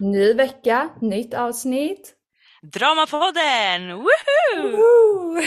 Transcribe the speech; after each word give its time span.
Ny 0.00 0.34
vecka, 0.34 0.90
nytt 1.00 1.34
avsnitt. 1.34 2.14
Dramapodden! 2.62 4.04
Woohoo! 4.04 4.76
Woo! 4.76 5.40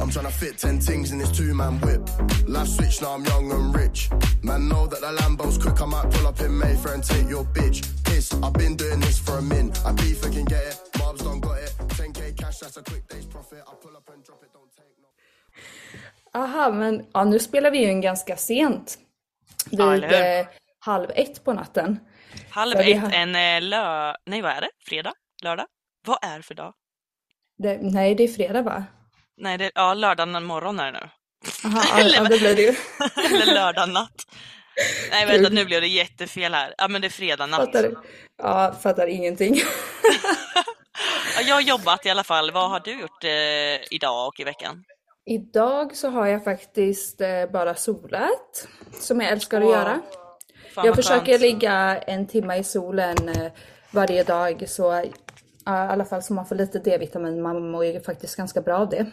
I'm 0.00 0.10
tryna 0.10 0.30
fit 0.32 0.58
ten 0.58 0.80
things 0.80 1.12
in 1.12 1.18
this 1.18 1.30
two-man 1.30 1.78
whip. 1.80 2.00
Life 2.48 2.68
switch, 2.68 3.00
now 3.00 3.14
I'm 3.14 3.24
young 3.24 3.52
and 3.52 3.76
rich. 3.76 4.10
Man, 4.42 4.68
know 4.68 4.86
that 4.88 5.00
the 5.00 5.12
Lambo's 5.12 5.58
quick. 5.58 5.80
I 5.80 5.86
might 5.86 6.10
pull 6.10 6.26
up 6.26 6.40
in 6.40 6.58
Mayfair 6.58 6.94
and 6.94 7.04
take 7.04 7.28
your 7.28 7.44
bitch. 7.44 7.86
Piss, 8.04 8.32
I've 8.42 8.54
been 8.54 8.76
doing 8.76 9.00
this 9.00 9.18
for 9.18 9.38
a 9.38 9.42
min. 9.42 9.72
I 9.84 9.92
beef, 9.92 10.24
I 10.24 10.30
can 10.30 10.44
get 10.44 10.62
it. 10.66 10.76
Mobs 10.98 11.22
don't 11.22 11.40
got 11.40 11.58
it. 11.58 11.72
10k 11.78 12.36
cash, 12.36 12.58
that's 12.58 12.76
a 12.76 12.82
quick 12.82 13.06
day's 13.08 13.26
profit. 13.26 13.62
I 13.68 13.74
pull 13.82 13.96
up 13.96 14.10
and 14.12 14.24
drop 14.24 14.42
it, 14.42 14.50
don't 14.52 14.72
take 14.74 14.96
no. 15.00 15.08
Aha, 16.32 16.70
men 16.70 17.06
ja, 17.12 17.24
nu 17.24 17.38
spelar 17.38 17.70
vi 17.70 17.78
ju 17.78 17.90
in 17.90 18.00
ganska 18.00 18.36
sent. 18.36 18.98
Vid 19.70 19.80
Ja, 19.80 19.94
eller 19.94 20.08
hur? 20.08 20.48
Halv 20.80 21.10
ett 21.14 21.44
på 21.44 21.52
natten. 21.52 22.00
Halv 22.50 22.76
ett 22.76 23.00
har- 23.00 23.12
en 23.12 23.36
eh, 23.36 23.68
lö... 23.68 24.14
Nej, 24.26 24.42
vad 24.42 24.52
är 24.52 24.60
det? 24.60 24.70
Fredag? 24.86 25.12
Lördag? 25.42 25.66
Vad 26.06 26.18
är 26.22 26.40
för 26.40 26.54
dag? 26.54 26.74
Det, 27.58 27.78
nej, 27.82 28.14
det 28.14 28.22
är 28.24 28.28
fredag 28.28 28.62
va? 28.62 28.84
Nej, 29.36 29.58
det... 29.58 29.70
ja, 29.74 29.94
lördag 29.94 30.42
morgon 30.42 30.80
är 30.80 30.92
det 30.92 31.00
nu. 31.00 31.08
Aha, 31.64 31.82
ja, 31.98 32.06
ja, 32.08 32.22
det 32.22 32.38
blir 32.38 32.56
det 32.56 32.62
ju. 32.62 32.74
Eller 33.36 33.54
lördag 33.54 33.88
natt. 33.88 34.26
Nej, 35.10 35.26
vänta, 35.26 35.50
nu 35.50 35.64
blev 35.64 35.80
det 35.80 35.86
jättefel 35.86 36.54
här. 36.54 36.74
Ja, 36.78 36.88
men 36.88 37.00
det 37.00 37.06
är 37.06 37.10
fredag 37.10 37.46
natt. 37.46 37.60
Fattar, 37.60 37.94
ja, 38.38 38.74
fattar 38.82 39.06
ingenting. 39.06 39.54
Ja, 41.36 41.42
jag 41.42 41.54
har 41.54 41.60
jobbat 41.62 42.06
i 42.06 42.10
alla 42.10 42.24
fall. 42.24 42.50
Vad 42.50 42.70
har 42.70 42.80
du 42.80 43.00
gjort 43.00 43.24
eh, 43.24 43.94
idag 43.94 44.28
och 44.28 44.40
i 44.40 44.44
veckan? 44.44 44.84
Idag 45.26 45.96
så 45.96 46.08
har 46.08 46.26
jag 46.26 46.44
faktiskt 46.44 47.20
eh, 47.20 47.46
bara 47.52 47.74
solat, 47.74 48.68
som 48.92 49.20
jag 49.20 49.30
älskar 49.30 49.60
att 49.60 49.66
Åh, 49.66 49.72
göra. 49.72 50.00
Fan, 50.74 50.86
jag 50.86 50.96
försöker 50.96 51.32
skönt. 51.32 51.40
ligga 51.40 51.98
en 51.98 52.26
timme 52.26 52.56
i 52.56 52.64
solen 52.64 53.28
eh, 53.28 53.52
varje 53.90 54.24
dag, 54.24 54.64
så 54.68 55.00
i 55.00 55.12
alla 55.64 56.04
fall 56.04 56.22
så 56.22 56.34
man 56.34 56.46
får 56.46 56.54
lite 56.54 56.78
D-vitamin. 56.78 57.42
Man 57.42 57.70
mår 57.70 57.84
ju 57.84 58.00
faktiskt 58.00 58.36
ganska 58.36 58.60
bra 58.60 58.78
av 58.78 58.88
det. 58.88 59.06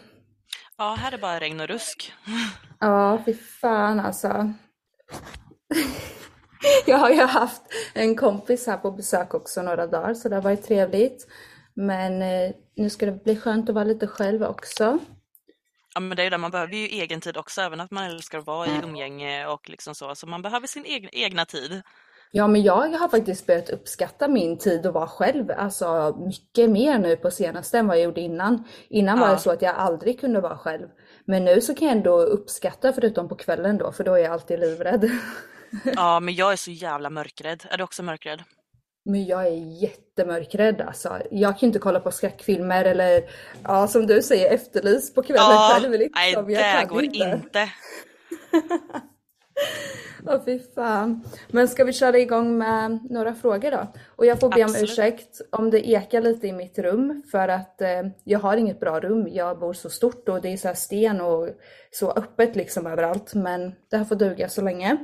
Ja, 0.78 0.96
här 1.00 1.12
är 1.12 1.18
bara 1.18 1.40
regn 1.40 1.60
och 1.60 1.68
rusk. 1.68 2.12
Ja, 2.80 3.22
fy 3.26 3.34
fan 3.34 4.00
alltså. 4.00 4.52
jag 6.86 6.98
har 6.98 7.10
ju 7.10 7.22
haft 7.22 7.62
en 7.94 8.16
kompis 8.16 8.66
här 8.66 8.76
på 8.76 8.90
besök 8.90 9.34
också 9.34 9.62
några 9.62 9.86
dagar, 9.86 10.14
så 10.14 10.28
det 10.28 10.34
har 10.34 10.42
varit 10.42 10.66
trevligt. 10.66 11.26
Men 11.74 12.22
eh, 12.22 12.50
nu 12.76 12.90
ska 12.90 13.06
det 13.06 13.24
bli 13.24 13.36
skönt 13.36 13.68
att 13.68 13.74
vara 13.74 13.84
lite 13.84 14.06
själv 14.06 14.42
också. 14.42 14.98
Ja, 15.98 16.02
men 16.02 16.16
det 16.16 16.22
är 16.22 16.24
ju 16.24 16.30
det, 16.30 16.38
man 16.38 16.50
behöver 16.50 16.72
ju 16.74 16.86
egen 16.86 17.20
tid 17.20 17.36
också, 17.36 17.60
även 17.60 17.80
att 17.80 17.90
man 17.90 18.04
älskar 18.04 18.38
att 18.38 18.46
vara 18.46 18.66
i 18.66 18.70
umgänge 18.84 19.46
och 19.46 19.68
liksom 19.68 19.94
så. 19.94 20.14
Så 20.14 20.26
man 20.26 20.42
behöver 20.42 20.66
sin 20.66 20.84
egen, 20.84 21.10
egna 21.12 21.44
tid. 21.44 21.82
Ja, 22.30 22.46
men 22.46 22.62
jag 22.62 22.88
har 22.88 23.08
faktiskt 23.08 23.46
börjat 23.46 23.70
uppskatta 23.70 24.28
min 24.28 24.58
tid 24.58 24.86
att 24.86 24.94
vara 24.94 25.06
själv, 25.06 25.50
alltså 25.50 26.16
mycket 26.26 26.70
mer 26.70 26.98
nu 26.98 27.16
på 27.16 27.30
senaste 27.30 27.78
än 27.78 27.86
vad 27.86 27.96
jag 27.96 28.04
gjorde 28.04 28.20
innan. 28.20 28.64
Innan 28.88 29.18
var 29.20 29.28
Ja. 29.28 29.32
det 29.34 29.38
så 29.40 29.50
att 29.50 29.62
jag 29.62 29.74
aldrig 29.76 30.20
kunde 30.20 30.40
vara 30.40 30.58
själv. 30.58 30.88
Men 31.24 31.44
nu 31.44 31.60
så 31.60 31.74
kan 31.74 31.88
jag 31.88 31.96
ändå 31.96 32.20
uppskatta, 32.22 32.92
förutom 32.92 33.28
på 33.28 33.34
kvällen 33.34 33.78
då, 33.78 33.92
för 33.92 34.04
då 34.04 34.14
är 34.14 34.18
jag 34.18 34.32
alltid 34.32 34.60
livrädd. 34.60 35.10
Ja, 35.84 36.20
men 36.20 36.34
jag 36.34 36.52
är 36.52 36.56
så 36.56 36.70
jävla 36.70 37.10
mörkrädd. 37.10 37.64
Är 37.70 37.78
du 37.78 37.84
också 37.84 38.02
mörkrädd? 38.02 38.42
Men 39.08 39.26
jag 39.26 39.46
är 39.46 39.82
jättemörkrädd 39.82 40.80
alltså. 40.80 41.18
Jag 41.30 41.58
kan 41.58 41.66
inte 41.66 41.78
kolla 41.78 42.00
på 42.00 42.10
skräckfilmer 42.10 42.84
eller, 42.84 43.22
ja 43.64 43.86
som 43.88 44.06
du 44.06 44.22
säger, 44.22 44.54
Efterlyst 44.54 45.14
på 45.14 45.22
kvällen 45.22 45.42
Ja, 45.44 45.70
själv. 45.74 45.92
Liksom. 45.92 46.12
nej 46.14 46.32
Jag 46.32 46.46
det 46.46 46.78
kan 46.78 46.88
går 46.88 47.04
inte. 47.04 47.68
Åh 50.26 50.44
fy 50.44 50.60
fan. 50.74 51.24
Men 51.48 51.68
ska 51.68 51.84
vi 51.84 51.92
köra 51.92 52.18
igång 52.18 52.58
med 52.58 52.98
några 53.10 53.34
frågor 53.34 53.70
då? 53.70 53.86
Och 54.16 54.26
jag 54.26 54.40
får 54.40 54.48
be 54.48 54.64
om 54.64 54.70
Absolut. 54.70 54.90
ursäkt 54.90 55.40
om 55.50 55.70
det 55.70 55.88
ekar 55.88 56.20
lite 56.20 56.46
i 56.46 56.52
mitt 56.52 56.78
rum 56.78 57.22
för 57.30 57.48
att 57.48 57.80
eh, 57.80 58.02
jag 58.24 58.38
har 58.38 58.56
inget 58.56 58.80
bra 58.80 59.00
rum. 59.00 59.28
Jag 59.30 59.58
bor 59.58 59.72
så 59.72 59.90
stort 59.90 60.28
och 60.28 60.40
det 60.42 60.48
är 60.52 60.56
så 60.56 60.72
sten 60.74 61.20
och 61.20 61.48
så 61.90 62.10
öppet 62.10 62.56
liksom 62.56 62.86
överallt. 62.86 63.34
Men 63.34 63.74
det 63.90 63.96
här 63.96 64.04
får 64.04 64.16
duga 64.16 64.48
så 64.48 64.62
länge. 64.62 64.96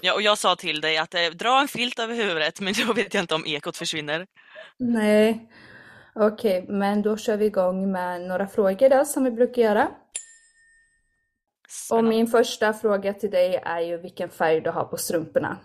Ja, 0.00 0.14
och 0.14 0.22
jag 0.22 0.38
sa 0.38 0.56
till 0.56 0.80
dig 0.80 0.98
att 0.98 1.14
eh, 1.14 1.20
dra 1.20 1.60
en 1.60 1.68
filt 1.68 1.98
över 1.98 2.14
huvudet, 2.14 2.60
men 2.60 2.74
då 2.86 2.92
vet 2.92 3.14
jag 3.14 3.22
inte 3.22 3.34
om 3.34 3.46
ekot 3.46 3.76
försvinner. 3.76 4.26
Nej. 4.78 5.50
Okej, 6.14 6.66
men 6.68 7.02
då 7.02 7.16
kör 7.16 7.36
vi 7.36 7.44
igång 7.44 7.92
med 7.92 8.20
några 8.20 8.46
frågor 8.46 8.88
då 8.88 9.04
som 9.04 9.24
vi 9.24 9.30
brukar 9.30 9.62
göra. 9.62 9.84
Och 9.84 11.70
Spännande. 11.86 12.10
min 12.10 12.26
första 12.26 12.72
fråga 12.72 13.12
till 13.14 13.30
dig 13.30 13.60
är 13.64 13.80
ju 13.80 13.96
vilken 14.00 14.30
färg 14.30 14.60
du 14.60 14.70
har 14.70 14.84
på 14.84 14.96
strumporna. 14.96 15.56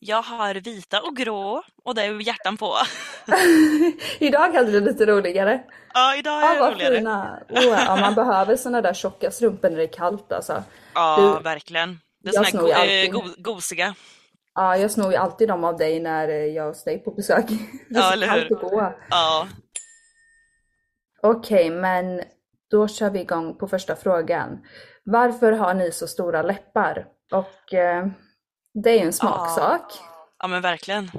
Jag 0.00 0.22
har 0.22 0.54
vita 0.54 1.00
och 1.02 1.16
grå 1.16 1.62
och 1.84 1.94
det 1.94 2.02
är 2.02 2.20
hjärtan 2.26 2.56
på. 2.56 2.74
Idag 4.18 4.52
hade 4.52 4.70
du 4.72 4.80
lite 4.80 5.06
roligare. 5.06 5.62
Ja, 5.94 6.16
idag 6.16 6.42
Ja, 6.42 6.50
är 6.50 6.54
det 6.54 6.60
vad 6.60 6.72
roligare. 6.72 6.96
fina. 6.96 7.38
Oh, 7.48 7.62
ja, 7.64 7.96
man 7.96 8.14
behöver 8.14 8.56
såna 8.56 8.80
där 8.82 8.94
tjocka 8.94 9.30
strumpor 9.30 9.70
när 9.70 9.76
det 9.76 9.82
är 9.82 9.92
kallt 9.92 10.32
alltså. 10.32 10.62
Ja, 10.94 11.34
Du- 11.38 11.42
verkligen. 11.44 12.00
Det 12.22 12.30
är 12.30 12.34
jag 12.34 12.48
såna 12.48 12.62
go- 12.62 12.72
alltid. 12.72 13.04
eh, 13.14 13.20
go- 13.20 13.34
gosiga. 13.38 13.94
Ja, 14.54 14.76
jag 14.76 14.90
snor 14.90 15.10
ju 15.10 15.16
alltid 15.16 15.48
dem 15.48 15.64
av 15.64 15.76
dig 15.76 16.00
när 16.00 16.28
eh, 16.28 16.34
jag 16.34 16.64
är 16.64 16.68
hos 16.68 16.84
dig 16.84 16.98
på 16.98 17.10
besök. 17.10 17.44
Ja, 17.88 18.12
eller 18.12 18.28
hur? 18.30 18.48
gå. 18.48 18.94
Ja, 19.10 19.48
Okej, 21.22 21.70
men 21.70 22.22
då 22.70 22.88
kör 22.88 23.10
vi 23.10 23.20
igång 23.20 23.58
på 23.58 23.68
första 23.68 23.96
frågan. 23.96 24.58
Varför 25.04 25.52
har 25.52 25.74
ni 25.74 25.92
så 25.92 26.06
stora 26.06 26.42
läppar? 26.42 27.06
Och 27.32 27.74
eh, 27.74 28.06
det 28.74 28.90
är 28.90 28.94
ju 28.98 29.06
en 29.06 29.12
smaksak. 29.12 29.92
ja 30.38 30.48
men 30.48 30.62
verkligen. 30.62 31.10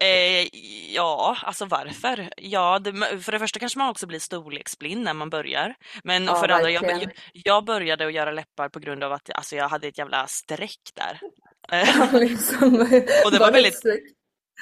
Eh, 0.00 0.48
ja, 0.94 1.36
alltså 1.42 1.64
varför? 1.64 2.32
Ja, 2.36 2.78
det, 2.78 2.92
för 3.20 3.32
det 3.32 3.38
första 3.38 3.58
kanske 3.58 3.78
man 3.78 3.88
också 3.88 4.06
blir 4.06 4.18
storleksblind 4.18 5.02
när 5.04 5.14
man 5.14 5.30
börjar. 5.30 5.74
Men 6.04 6.24
Ja, 6.24 6.36
för 6.36 6.48
det 6.48 6.54
andra, 6.54 6.70
jag, 6.70 7.12
jag 7.32 7.64
började 7.64 8.06
att 8.06 8.12
göra 8.12 8.30
läppar 8.30 8.68
på 8.68 8.78
grund 8.78 9.04
av 9.04 9.12
att 9.12 9.30
alltså, 9.34 9.56
jag 9.56 9.68
hade 9.68 9.88
ett 9.88 9.98
jävla 9.98 10.26
streck 10.26 10.90
där. 10.94 11.20
Eh, 11.72 11.88
Ja, 11.98 12.18
liksom, 12.18 12.74
Och 13.24 13.30
det 13.32 13.38
var 13.38 13.38
bara 13.38 13.50
väldigt-. 13.50 13.82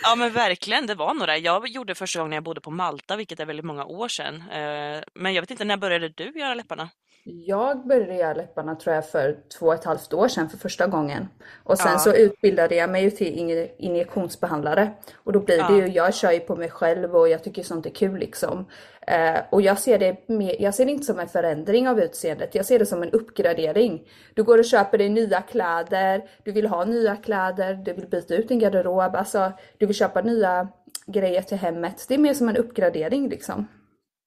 Ja 0.03 0.17
men 0.17 0.33
verkligen, 0.33 0.87
det 0.87 0.95
var 0.95 1.15
några. 1.15 1.39
Jag 1.39 1.69
gjorde 1.69 1.95
första 1.95 2.19
gången 2.19 2.33
jag 2.33 2.43
bodde 2.45 2.61
på 2.61 2.71
Malta, 2.71 3.17
vilket 3.17 3.41
är 3.41 3.47
väldigt 3.47 3.67
många 3.67 3.85
år 3.85 4.09
sedan. 4.09 4.37
Eh, 4.51 5.03
Men 5.15 5.35
jag 5.35 5.43
vet 5.43 5.51
inte, 5.51 5.65
när 5.65 5.77
började 5.77 6.09
du 6.09 6.33
göra 6.39 6.55
läpparna? 6.55 6.91
Jag 7.31 7.87
började 7.87 8.15
göra 8.15 8.35
läpparna 8.35 8.75
tror 8.75 8.95
jag 8.95 9.09
för 9.09 9.37
två 9.59 9.67
och 9.67 9.75
ett 9.75 9.85
halvt 9.85 10.13
år 10.13 10.29
sedan 10.29 10.49
för 10.51 10.59
första 10.59 10.87
gången. 10.87 11.29
Och 11.65 11.79
sen 11.79 11.93
Ja. 11.93 11.99
så 11.99 12.13
utbildade 12.15 12.75
jag 12.75 12.91
mig 12.91 13.11
till 13.11 13.35
inje- 13.39 13.69
injektionsbehandlare. 13.79 14.91
Och 15.15 15.33
då 15.33 15.41
blir 15.41 15.57
det 15.57 15.63
Ja. 15.63 15.77
ju, 15.77 15.87
jag 15.87 16.15
kör 16.15 16.31
ju 16.33 16.41
på 16.41 16.57
mig 16.57 16.71
själv 16.71 17.17
och 17.17 17.29
jag 17.29 17.45
tycker 17.45 17.63
sånt 17.63 17.87
är 17.87 17.91
kul 17.91 18.19
liksom. 18.19 18.67
Eh, 19.07 19.41
och 19.51 19.63
jag 19.63 19.79
ser, 19.79 19.99
det 19.99 20.29
mer, 20.29 20.57
jag 20.63 20.75
ser 20.75 20.85
det 20.85 20.93
inte 20.93 21.05
som 21.05 21.19
en 21.19 21.29
förändring 21.29 21.89
av 21.89 22.01
utseendet, 22.01 22.55
jag 22.55 22.67
ser 22.67 22.79
det 22.79 22.87
som 22.87 23.03
en 23.03 23.11
uppgradering. 23.11 24.09
Du 24.35 24.43
går 24.43 24.59
och 24.59 24.65
köper 24.65 24.99
dig 24.99 25.09
nya 25.09 25.41
kläder, 25.43 26.23
du 26.45 26.53
vill 26.53 26.67
ha 26.67 26.85
nya 26.85 27.17
kläder, 27.17 27.75
du 27.75 27.93
vill 27.93 28.07
byta 28.07 28.35
ut 28.35 28.49
din 28.49 28.59
garderob, 28.59 29.15
alltså 29.17 29.53
du 29.79 29.87
vill 29.87 29.97
köpa 29.97 30.21
nya 30.23 30.69
grejer 31.07 31.43
till 31.43 31.57
hemmet. 31.59 32.05
Det 32.09 32.15
är 32.15 32.19
mer 32.19 32.35
som 32.35 32.49
en 32.49 32.57
uppgradering 32.57 33.29
liksom. 33.29 33.69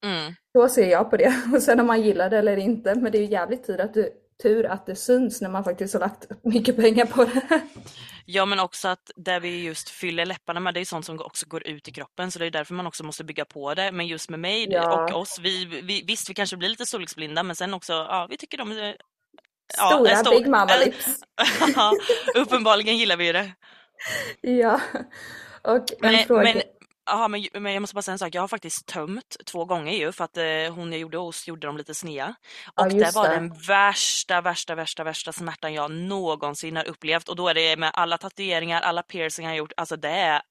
Mm. 0.04 0.32
Så 0.52 0.68
ser 0.68 0.90
jag 0.90 1.10
på 1.10 1.16
det. 1.16 1.34
Och 1.54 1.62
sen 1.62 1.80
om 1.80 1.86
man 1.86 2.02
gillar 2.02 2.30
det 2.30 2.38
eller 2.38 2.56
inte. 2.56 2.94
Men 2.94 3.12
det 3.12 3.18
är 3.18 3.22
ju 3.22 3.28
jävligt 3.30 3.66
tur 3.66 3.80
att, 3.80 3.94
det, 3.94 4.08
tur 4.42 4.66
att 4.66 4.86
det 4.86 4.96
syns 4.96 5.40
när 5.40 5.48
man 5.50 5.64
faktiskt 5.64 5.94
har 5.94 6.00
lagt 6.00 6.44
mycket 6.44 6.76
pengar 6.76 7.06
på 7.06 7.24
det. 7.24 7.60
Ja 8.26 8.46
men 8.46 8.60
också 8.60 8.88
att 8.88 9.10
där 9.16 9.40
vi 9.40 9.62
just 9.64 9.88
fyller 9.88 10.26
läpparna 10.26 10.60
med, 10.60 10.74
det 10.74 10.80
är 10.80 10.84
sånt 10.84 11.06
som 11.06 11.20
också 11.20 11.46
går 11.48 11.68
ut 11.68 11.88
i 11.88 11.92
kroppen 11.92 12.30
så 12.30 12.38
det 12.38 12.46
är 12.46 12.50
därför 12.50 12.74
man 12.74 12.86
också 12.86 13.04
måste 13.04 13.24
bygga 13.24 13.44
på 13.44 13.74
det. 13.74 13.92
Men 13.92 14.06
just 14.06 14.30
med 14.30 14.40
mig 14.40 14.66
Ja. 14.70 15.04
och 15.14 15.20
oss, 15.20 15.38
vi, 15.42 15.64
vi, 15.64 16.04
visst 16.06 16.30
vi 16.30 16.34
kanske 16.34 16.56
blir 16.56 16.68
lite 16.68 16.86
storleksblinda 16.86 17.42
men 17.42 17.56
sen 17.56 17.74
också, 17.74 17.92
ja 17.92 18.26
vi 18.30 18.36
tycker 18.36 18.58
de 18.58 18.70
är 18.72 18.96
Stora 19.74 20.10
en 20.10 20.16
stor- 20.16 20.38
Big 20.38 20.48
Mama 20.48 20.76
Lips. 20.84 21.06
Ja, 21.76 21.92
uppenbarligen 22.34 22.96
gillar 22.96 23.16
vi 23.16 23.32
det. 23.32 23.52
Ja. 24.40 24.80
Och 25.62 25.76
en 25.76 25.84
Men, 26.12 26.24
fråga. 26.26 26.42
men, 26.42 26.62
aha, 27.10 27.28
men, 27.28 27.46
men 27.52 27.72
jag 27.72 27.80
måste 27.80 27.94
bara 27.94 28.02
säga 28.02 28.12
en 28.12 28.18
sak, 28.18 28.34
jag 28.34 28.40
har 28.40 28.48
faktiskt 28.48 28.86
tömt 28.86 29.36
två 29.46 29.64
gånger 29.64 29.92
ju 29.92 30.12
för 30.12 30.24
att 30.24 30.36
eh, 30.36 30.44
hon 30.74 30.92
jag 30.92 31.00
gjorde 31.00 31.18
hos 31.18 31.48
gjorde 31.48 31.66
dem 31.66 31.76
lite 31.76 31.94
snea. 31.94 32.34
Ja, 32.76 32.84
Och 32.84 32.90
det 32.90 32.96
just 32.96 33.16
var 33.16 33.28
det. 33.28 33.34
den 33.34 33.52
värsta, 33.68 34.40
värsta, 34.40 34.74
värsta, 34.74 35.04
värsta 35.04 35.32
smärtan 35.32 35.74
jag 35.74 35.90
någonsin 35.90 36.76
har 36.76 36.88
upplevt. 36.88 37.28
Och 37.28 37.36
då 37.36 37.48
är 37.48 37.54
det 37.54 37.76
med 37.76 37.90
alla 37.94 38.18
tatueringar, 38.18 38.80
alla 38.80 39.02
piercingar 39.02 39.50
jag 39.50 39.58
gjort, 39.58 39.72
alltså 39.76 39.96
det 39.96 40.08
är 40.08 40.42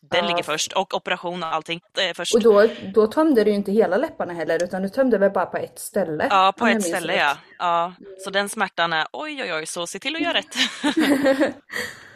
den 0.00 0.24
Ja. 0.24 0.30
ligger 0.30 0.42
först 0.42 0.72
och 0.72 0.94
operation 0.94 1.42
och 1.42 1.54
allting 1.54 1.80
det 1.94 2.08
är 2.08 2.14
först. 2.14 2.34
Och 2.34 2.42
då, 2.42 2.66
då 2.94 3.06
tömde 3.06 3.44
du 3.44 3.50
ju 3.50 3.56
inte 3.56 3.72
hela 3.72 3.96
läpparna 3.96 4.32
heller 4.32 4.64
utan 4.64 4.82
du 4.82 4.88
tömde 4.88 5.18
väl 5.18 5.30
bara 5.30 5.46
på 5.46 5.56
ett 5.56 5.78
ställe? 5.78 6.26
Ja, 6.30 6.52
på 6.56 6.66
ett 6.66 6.82
ställe 6.82 7.16
ja. 7.16 7.36
ja. 7.58 7.92
Så 8.24 8.30
den 8.30 8.48
smärtan 8.48 8.92
är 8.92 9.06
oj 9.12 9.42
oj 9.42 9.52
oj, 9.54 9.66
så 9.66 9.86
se 9.86 9.98
till 9.98 10.16
att 10.16 10.22
göra 10.22 10.38
rätt. 10.38 10.54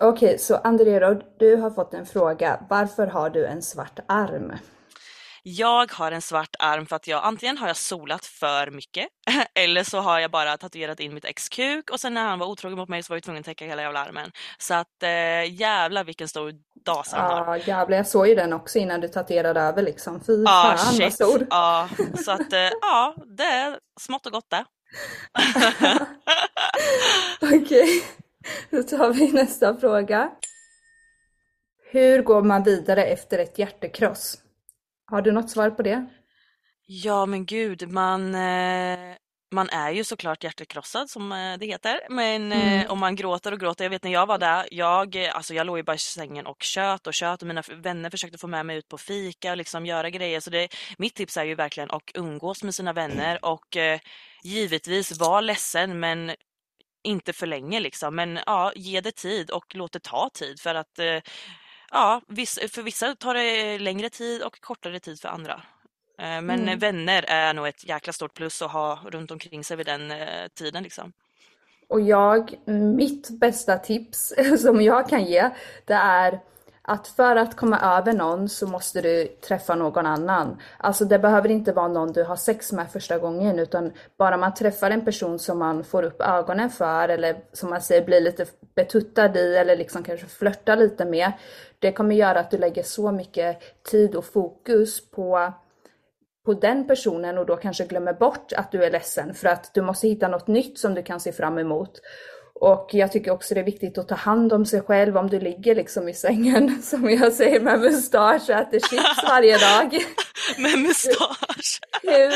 Okej, 0.00 0.38
så 0.38 0.56
Andrero, 0.56 1.22
du 1.38 1.56
har 1.56 1.70
fått 1.70 1.94
en 1.94 2.06
fråga. 2.06 2.60
Varför 2.70 3.06
har 3.06 3.30
du 3.30 3.46
en 3.46 3.62
svart 3.62 3.98
arm? 4.08 4.52
Jag 5.44 5.92
har 5.92 6.12
en 6.12 6.22
svart 6.22 6.56
arm 6.58 6.86
för 6.86 6.96
att 6.96 7.06
jag 7.06 7.24
antingen 7.24 7.58
har 7.58 7.66
jag 7.66 7.76
solat 7.76 8.26
för 8.26 8.70
mycket 8.70 9.08
eller 9.54 9.84
så 9.84 9.98
har 9.98 10.18
jag 10.18 10.30
bara 10.30 10.56
tatuerat 10.56 11.00
in 11.00 11.14
mitt 11.14 11.24
ex 11.24 11.48
kuk 11.48 11.90
och 11.90 12.00
sen 12.00 12.14
när 12.14 12.28
han 12.28 12.38
var 12.38 12.46
otrogen 12.46 12.78
mot 12.78 12.88
mig 12.88 13.02
så 13.02 13.12
var 13.12 13.16
jag 13.16 13.22
tvungen 13.22 13.40
att 13.40 13.46
täcka 13.46 13.64
hela 13.64 13.82
jävla 13.82 14.00
armen. 14.00 14.30
Så 14.58 14.74
att 14.74 15.02
eh, 15.02 15.54
jävlar 15.60 16.04
vilken 16.04 16.28
stor 16.28 16.52
dasa 16.84 17.16
han 17.16 17.38
har. 17.38 17.56
Ja, 17.56 17.64
jävlar, 17.64 17.96
jag 17.96 18.06
såg 18.06 18.28
ju 18.28 18.34
den 18.34 18.52
också 18.52 18.78
innan 18.78 19.00
du 19.00 19.08
tatuerade 19.08 19.60
över 19.60 19.82
liksom. 19.82 20.20
Fy 20.26 20.42
Ja, 20.42 20.74
fan 20.78 20.98
vad 21.00 21.12
stor. 21.12 21.46
Ja, 21.50 21.88
så 22.24 22.30
att 22.30 22.52
eh, 22.52 22.70
ja, 22.80 23.14
det 23.36 23.44
är 23.44 23.78
smått 24.00 24.26
och 24.26 24.32
gott 24.32 24.50
det. 24.50 24.64
Okej, 27.42 28.04
då 28.11 28.11
tar 28.96 29.12
vi 29.12 29.32
nästa 29.32 29.76
fråga. 29.76 30.30
Hur 31.90 32.22
går 32.22 32.42
man 32.42 32.62
vidare 32.62 33.04
efter 33.04 33.38
ett 33.38 33.58
hjärtekross? 33.58 34.38
Har 35.06 35.22
du 35.22 35.32
något 35.32 35.50
svar 35.50 35.70
på 35.70 35.82
det? 35.82 36.06
Ja 36.86 37.26
men 37.26 37.46
gud, 37.46 37.90
man, 37.92 38.34
eh, 38.34 38.98
man 39.52 39.68
är 39.68 39.90
ju 39.90 40.04
såklart 40.04 40.44
hjärtekrossad 40.44 41.10
som 41.10 41.32
eh, 41.32 41.58
det 41.58 41.66
heter. 41.66 42.00
Men 42.10 42.52
eh, 42.52 42.72
Mm. 42.82 42.90
om 42.90 42.98
man 42.98 43.16
gråter 43.16 43.52
och 43.52 43.60
gråter, 43.60 43.84
jag 43.84 43.90
vet 43.90 44.04
när 44.04 44.12
jag 44.12 44.26
var 44.26 44.38
där, 44.38 44.68
jag, 44.70 45.16
alltså 45.16 45.54
jag 45.54 45.66
låg 45.66 45.76
ju 45.76 45.82
bara 45.82 45.94
i 45.94 45.98
sängen 45.98 46.46
och 46.46 46.62
tjöt 46.62 47.06
och 47.06 47.14
tjöt 47.14 47.42
och 47.42 47.48
mina 47.48 47.62
vänner 47.82 48.10
försökte 48.10 48.38
få 48.38 48.46
med 48.46 48.66
mig 48.66 48.76
ut 48.76 48.88
på 48.88 48.98
fika 48.98 49.50
och 49.50 49.56
liksom 49.56 49.86
göra 49.86 50.10
grejer. 50.10 50.40
Så 50.40 50.50
det, 50.50 50.68
mitt 50.98 51.14
tips 51.14 51.36
är 51.36 51.44
ju 51.44 51.54
verkligen 51.54 51.90
att 51.90 52.10
umgås 52.14 52.62
med 52.62 52.74
sina 52.74 52.92
vänner 52.92 53.38
och 53.44 53.76
givetvis 54.44 55.18
var 55.18 55.42
ledsen 55.42 56.00
men 56.00 56.32
inte 57.04 57.32
för 57.32 57.46
länge 57.46 57.80
liksom. 57.80 58.14
Men 58.16 58.38
ja, 58.46 58.72
ge 58.76 59.00
det 59.00 59.12
tid 59.12 59.50
och 59.50 59.74
låt 59.74 59.92
det 59.92 60.00
ta 60.02 60.30
tid 60.34 60.60
för 60.60 60.74
att 60.74 60.98
eh, 60.98 61.20
ja, 61.92 62.22
för 62.70 62.82
vissa 62.82 63.16
tar 63.16 63.34
det 63.34 63.78
längre 63.78 64.10
tid 64.10 64.42
och 64.42 64.60
kortare 64.60 65.00
tid 65.00 65.20
för 65.20 65.28
andra. 65.28 65.62
Eh, 66.18 66.42
Men 66.42 66.66
Mm. 66.66 66.78
vänner 66.78 67.24
är 67.28 67.54
nog 67.54 67.66
ett 67.68 67.84
jäkla 67.84 68.12
stort 68.12 68.34
plus 68.34 68.62
att 68.62 68.72
ha 68.72 69.00
runt 69.10 69.30
omkring 69.30 69.64
sig 69.64 69.76
vid 69.76 69.86
den 69.86 70.10
eh, 70.10 70.48
tiden 70.54 70.82
liksom. 70.82 71.12
Och 71.88 72.00
jag, 72.00 72.54
mitt 72.96 73.30
bästa 73.30 73.78
tips 73.78 74.34
som 74.62 74.82
jag 74.82 75.08
kan 75.08 75.24
ge, 75.24 75.50
det 75.86 75.94
är 75.94 76.40
att 76.84 77.08
för 77.08 77.36
att 77.36 77.56
komma 77.56 77.98
över 77.98 78.12
någon 78.12 78.48
så 78.48 78.66
måste 78.66 79.00
du 79.00 79.26
träffa 79.26 79.74
någon 79.74 80.06
annan. 80.06 80.60
Alltså 80.78 81.04
det 81.04 81.18
behöver 81.18 81.48
inte 81.48 81.72
vara 81.72 81.88
någon 81.88 82.12
du 82.12 82.24
har 82.24 82.36
sex 82.36 82.72
med 82.72 82.92
första 82.92 83.18
gången 83.18 83.58
utan 83.58 83.92
bara 84.18 84.36
man 84.36 84.54
träffar 84.54 84.90
en 84.90 85.04
person 85.04 85.38
som 85.38 85.58
man 85.58 85.84
får 85.84 86.02
upp 86.02 86.20
ögonen 86.20 86.70
för 86.70 87.08
eller 87.08 87.36
som 87.52 87.70
man 87.70 87.82
säger 87.82 88.04
blir 88.04 88.20
lite 88.20 88.46
betuttad 88.74 89.36
i 89.36 89.56
eller 89.56 89.76
liksom 89.76 90.02
kanske 90.02 90.26
flörtar 90.26 90.76
lite 90.76 91.04
med. 91.04 91.32
Det 91.78 91.92
kommer 91.92 92.14
göra 92.14 92.40
att 92.40 92.50
du 92.50 92.58
lägger 92.58 92.82
så 92.82 93.12
mycket 93.12 93.82
tid 93.82 94.14
och 94.14 94.24
fokus 94.24 95.10
på 95.10 95.52
på 96.44 96.54
den 96.54 96.86
personen 96.86 97.38
och 97.38 97.46
då 97.46 97.56
kanske 97.56 97.84
glömmer 97.84 98.12
bort 98.12 98.52
att 98.52 98.72
du 98.72 98.84
är 98.84 98.90
ledsen 98.90 99.34
för 99.34 99.48
att 99.48 99.74
du 99.74 99.82
måste 99.82 100.08
hitta 100.08 100.28
något 100.28 100.46
nytt 100.46 100.78
som 100.78 100.94
du 100.94 101.02
kan 101.02 101.20
se 101.20 101.32
fram 101.32 101.58
emot. 101.58 102.00
Och 102.62 102.88
jag 102.90 103.12
tycker 103.12 103.30
också 103.30 103.54
det 103.54 103.60
är 103.60 103.64
viktigt 103.64 103.98
att 103.98 104.08
ta 104.08 104.14
hand 104.14 104.52
om 104.52 104.66
sig 104.66 104.80
själv 104.80 105.16
om 105.16 105.28
du 105.28 105.40
ligger 105.40 105.74
liksom 105.74 106.08
i 106.08 106.14
sängen 106.14 106.82
som 106.82 107.10
jag 107.10 107.32
säger 107.32 107.60
med 107.60 107.80
mustasch 107.80 108.42
och 108.48 108.54
äter 108.54 108.80
chips 108.80 109.24
varje 109.28 109.58
dag. 109.58 109.98
Med 110.58 110.78
mustasch! 110.78 111.80
Hur, 112.02 112.32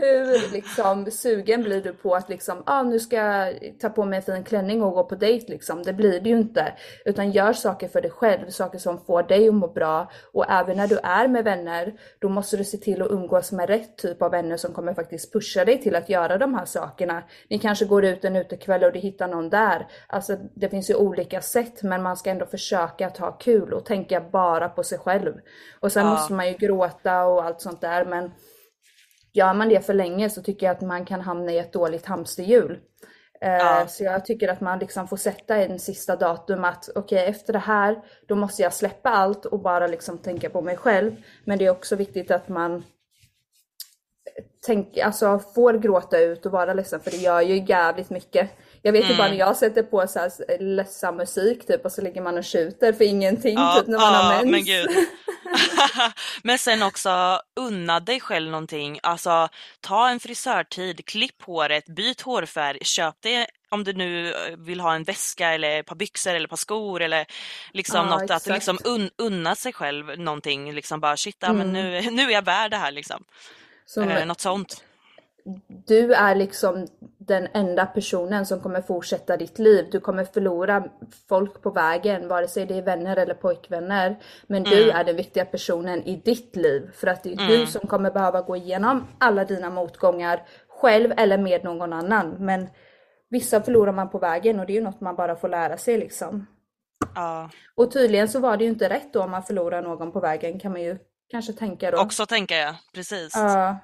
hur 0.00 0.52
liksom 0.52 1.10
sugen 1.10 1.62
blir 1.62 1.82
du 1.82 1.92
på 1.92 2.14
att 2.14 2.28
liksom, 2.28 2.62
ah, 2.66 2.82
nu 2.82 3.00
ska 3.00 3.16
jag 3.16 3.54
ta 3.80 3.88
på 3.88 4.04
mig 4.04 4.16
en 4.16 4.22
fin 4.22 4.44
klänning 4.44 4.82
och 4.82 4.92
gå 4.92 5.04
på 5.04 5.14
dejt 5.14 5.52
liksom. 5.52 5.82
Det 5.82 5.92
blir 5.92 6.20
det 6.20 6.28
ju 6.28 6.38
inte. 6.38 6.72
Utan 7.04 7.30
gör 7.30 7.52
saker 7.52 7.88
för 7.88 8.00
dig 8.00 8.10
själv, 8.10 8.50
saker 8.50 8.78
som 8.78 9.00
får 9.00 9.22
dig 9.22 9.48
att 9.48 9.54
må 9.54 9.68
bra. 9.68 10.10
Och 10.32 10.50
även 10.50 10.76
när 10.76 10.86
du 10.86 10.98
är 11.02 11.28
med 11.28 11.44
vänner, 11.44 11.94
då 12.18 12.28
måste 12.28 12.56
du 12.56 12.64
se 12.64 12.76
till 12.76 13.02
att 13.02 13.10
umgås 13.10 13.52
med 13.52 13.68
rätt 13.68 13.96
typ 13.96 14.22
av 14.22 14.30
vänner 14.30 14.56
som 14.56 14.72
kommer 14.72 14.94
faktiskt 14.94 15.32
pusha 15.32 15.64
dig 15.64 15.82
till 15.82 15.96
att 15.96 16.08
göra 16.08 16.38
de 16.38 16.54
här 16.54 16.64
sakerna. 16.64 17.22
Ni 17.50 17.58
kanske 17.58 17.84
går 17.84 18.04
ut 18.04 18.24
en 18.24 18.36
utekväll 18.36 18.84
och 18.84 18.92
du 18.92 18.98
hittar 18.98 19.28
någon 19.28 19.50
där. 19.50 19.67
Alltså 20.06 20.36
det 20.54 20.68
finns 20.68 20.90
ju 20.90 20.94
olika 20.94 21.40
sätt 21.40 21.82
men 21.82 22.02
man 22.02 22.16
ska 22.16 22.30
ändå 22.30 22.46
försöka 22.46 23.06
att 23.06 23.18
ha 23.18 23.32
kul 23.32 23.72
och 23.72 23.84
tänka 23.84 24.20
bara 24.20 24.68
på 24.68 24.82
sig 24.82 24.98
själv. 24.98 25.34
Och 25.80 25.92
sen 25.92 26.06
Ja. 26.06 26.10
måste 26.12 26.32
man 26.32 26.48
ju 26.48 26.54
gråta 26.54 27.24
och 27.24 27.44
allt 27.44 27.60
sånt 27.60 27.80
där 27.80 28.04
men 28.04 28.30
gör 29.32 29.54
man 29.54 29.68
det 29.68 29.86
för 29.86 29.94
länge 29.94 30.30
så 30.30 30.42
tycker 30.42 30.66
jag 30.66 30.76
att 30.76 30.80
man 30.82 31.04
kan 31.04 31.20
hamna 31.20 31.52
i 31.52 31.58
ett 31.58 31.72
dåligt 31.72 32.06
hamsterhjul. 32.06 32.78
Eh, 33.40 33.52
Ja. 33.52 33.86
Så 33.88 34.04
jag 34.04 34.24
tycker 34.24 34.48
att 34.48 34.60
man 34.60 34.78
liksom 34.78 35.08
får 35.08 35.16
sätta 35.16 35.56
en 35.56 35.78
sista 35.78 36.16
datum 36.16 36.64
att 36.64 36.88
okej 36.94 37.26
efter 37.26 37.52
det 37.52 37.58
här 37.58 37.96
då 38.28 38.34
måste 38.34 38.62
jag 38.62 38.72
släppa 38.72 39.10
allt 39.10 39.44
och 39.44 39.60
bara 39.62 39.86
liksom 39.86 40.18
tänka 40.18 40.50
på 40.50 40.60
mig 40.62 40.76
själv. 40.76 41.16
Men 41.44 41.58
det 41.58 41.66
är 41.66 41.70
också 41.70 41.96
viktigt 41.96 42.30
att 42.30 42.48
man 42.48 42.84
tänk, 44.66 44.98
alltså 44.98 45.40
får 45.54 45.74
gråta 45.74 46.18
ut 46.18 46.46
och 46.46 46.52
vara 46.52 46.74
ledsen 46.74 47.00
för 47.00 47.10
det 47.10 47.16
gör 47.16 47.40
ju 47.40 47.64
jävligt 47.64 48.10
mycket. 48.10 48.50
Jag 48.82 48.92
vet 48.92 49.10
ju 49.10 49.16
bara 49.16 49.28
när 49.28 49.36
jag 49.36 49.56
sätter 49.56 49.82
på 49.82 50.06
så 50.06 50.18
här 50.18 50.58
ledsam 50.58 51.16
musik 51.16 51.66
typ 51.66 51.84
och 51.84 51.92
så 51.92 52.02
ligger 52.02 52.20
man 52.20 52.38
och 52.38 52.44
tjuter 52.44 52.92
för 52.92 53.04
ingenting 53.04 53.56
typ 53.76 53.86
när 53.86 53.98
man 53.98 54.14
har 54.14 54.34
mens. 54.34 54.50
men 54.50 54.64
gud. 54.64 54.88
men 56.42 56.58
sen 56.58 56.82
också 56.82 57.40
unna 57.60 58.00
dig 58.00 58.20
själv 58.20 58.50
någonting. 58.50 58.98
Alltså 59.02 59.48
ta 59.80 60.08
en 60.08 60.20
frisörtid, 60.20 61.04
klipp 61.04 61.42
håret, 61.42 61.86
byt 61.86 62.20
hårfärg, 62.20 62.78
köp 62.82 63.14
det 63.20 63.46
om 63.70 63.84
du 63.84 63.92
nu 63.92 64.28
eh, 64.28 64.56
vill 64.56 64.80
ha 64.80 64.94
en 64.94 65.04
väska 65.04 65.48
eller 65.48 65.80
ett 65.80 65.86
par 65.86 65.96
byxor 65.96 66.30
eller 66.30 66.44
ett 66.44 66.50
par 66.50 66.56
skor 66.56 67.02
eller 67.02 67.26
liksom 67.72 67.96
Ja, 67.96 68.04
något 68.04 68.30
att 68.30 68.46
exakt. 68.46 68.54
liksom 68.54 68.78
un, 68.84 69.10
unna 69.18 69.54
sig 69.54 69.72
själv 69.72 70.18
någonting. 70.18 70.72
Liksom 70.72 71.00
bara 71.00 71.16
shit, 71.16 71.36
ja, 71.40 71.52
men 71.52 71.72
nu, 71.72 72.00
nu 72.10 72.22
är 72.22 72.30
jag 72.30 72.44
värd 72.44 72.70
det 72.70 72.76
här 72.76 72.92
liksom. 72.92 73.24
Som- 73.88 74.08
Eh, 74.08 74.26
något 74.26 74.40
sånt. 74.40 74.84
du 75.86 76.12
är 76.14 76.34
liksom 76.34 76.86
den 77.18 77.48
enda 77.54 77.86
personen 77.86 78.46
som 78.46 78.60
kommer 78.60 78.80
fortsätta 78.80 79.36
ditt 79.36 79.58
liv. 79.58 79.88
Du 79.92 80.00
kommer 80.00 80.24
förlora 80.24 80.84
folk 81.28 81.62
på 81.62 81.70
vägen, 81.70 82.28
vare 82.28 82.48
sig 82.48 82.66
det 82.66 82.78
är 82.78 82.82
vänner 82.82 83.16
eller 83.16 83.34
pojkvänner. 83.34 84.16
Men 84.46 84.62
du 84.62 84.90
är 84.90 85.04
den 85.04 85.16
viktiga 85.16 85.44
personen 85.44 86.02
i 86.04 86.16
ditt 86.16 86.56
liv. 86.56 86.90
För 86.94 87.06
att 87.06 87.22
det 87.22 87.32
är 87.32 87.48
du 87.48 87.66
som 87.66 87.86
kommer 87.88 88.10
behöva 88.10 88.40
gå 88.42 88.56
igenom 88.56 89.06
alla 89.18 89.44
dina 89.44 89.70
motgångar 89.70 90.42
själv 90.68 91.12
eller 91.16 91.38
med 91.38 91.64
någon 91.64 91.92
annan. 91.92 92.36
Men 92.38 92.66
vissa 93.30 93.60
förlorar 93.62 93.92
man 93.92 94.10
på 94.10 94.18
vägen 94.18 94.60
och 94.60 94.66
det 94.66 94.72
är 94.72 94.74
ju 94.74 94.80
något 94.84 95.00
man 95.00 95.16
bara 95.16 95.36
får 95.36 95.48
lära 95.48 95.76
sig 95.76 95.98
liksom. 95.98 96.46
Ja. 97.14 97.50
Och 97.74 97.92
tydligen 97.92 98.28
så 98.28 98.40
var 98.40 98.56
det 98.56 98.64
ju 98.64 98.70
inte 98.70 98.88
rätt 98.88 99.12
då 99.12 99.22
om 99.22 99.30
man 99.30 99.42
förlorar 99.42 99.82
någon 99.82 100.12
på 100.12 100.20
vägen 100.20 100.60
kan 100.60 100.72
man 100.72 100.82
ju 100.82 100.98
kanske 101.30 101.52
tänka 101.52 101.90
då. 101.90 101.98
Också 101.98 102.26
tänker 102.26 102.56
jag, 102.56 102.74
precis. 102.94 103.32
Ja. 103.34 103.76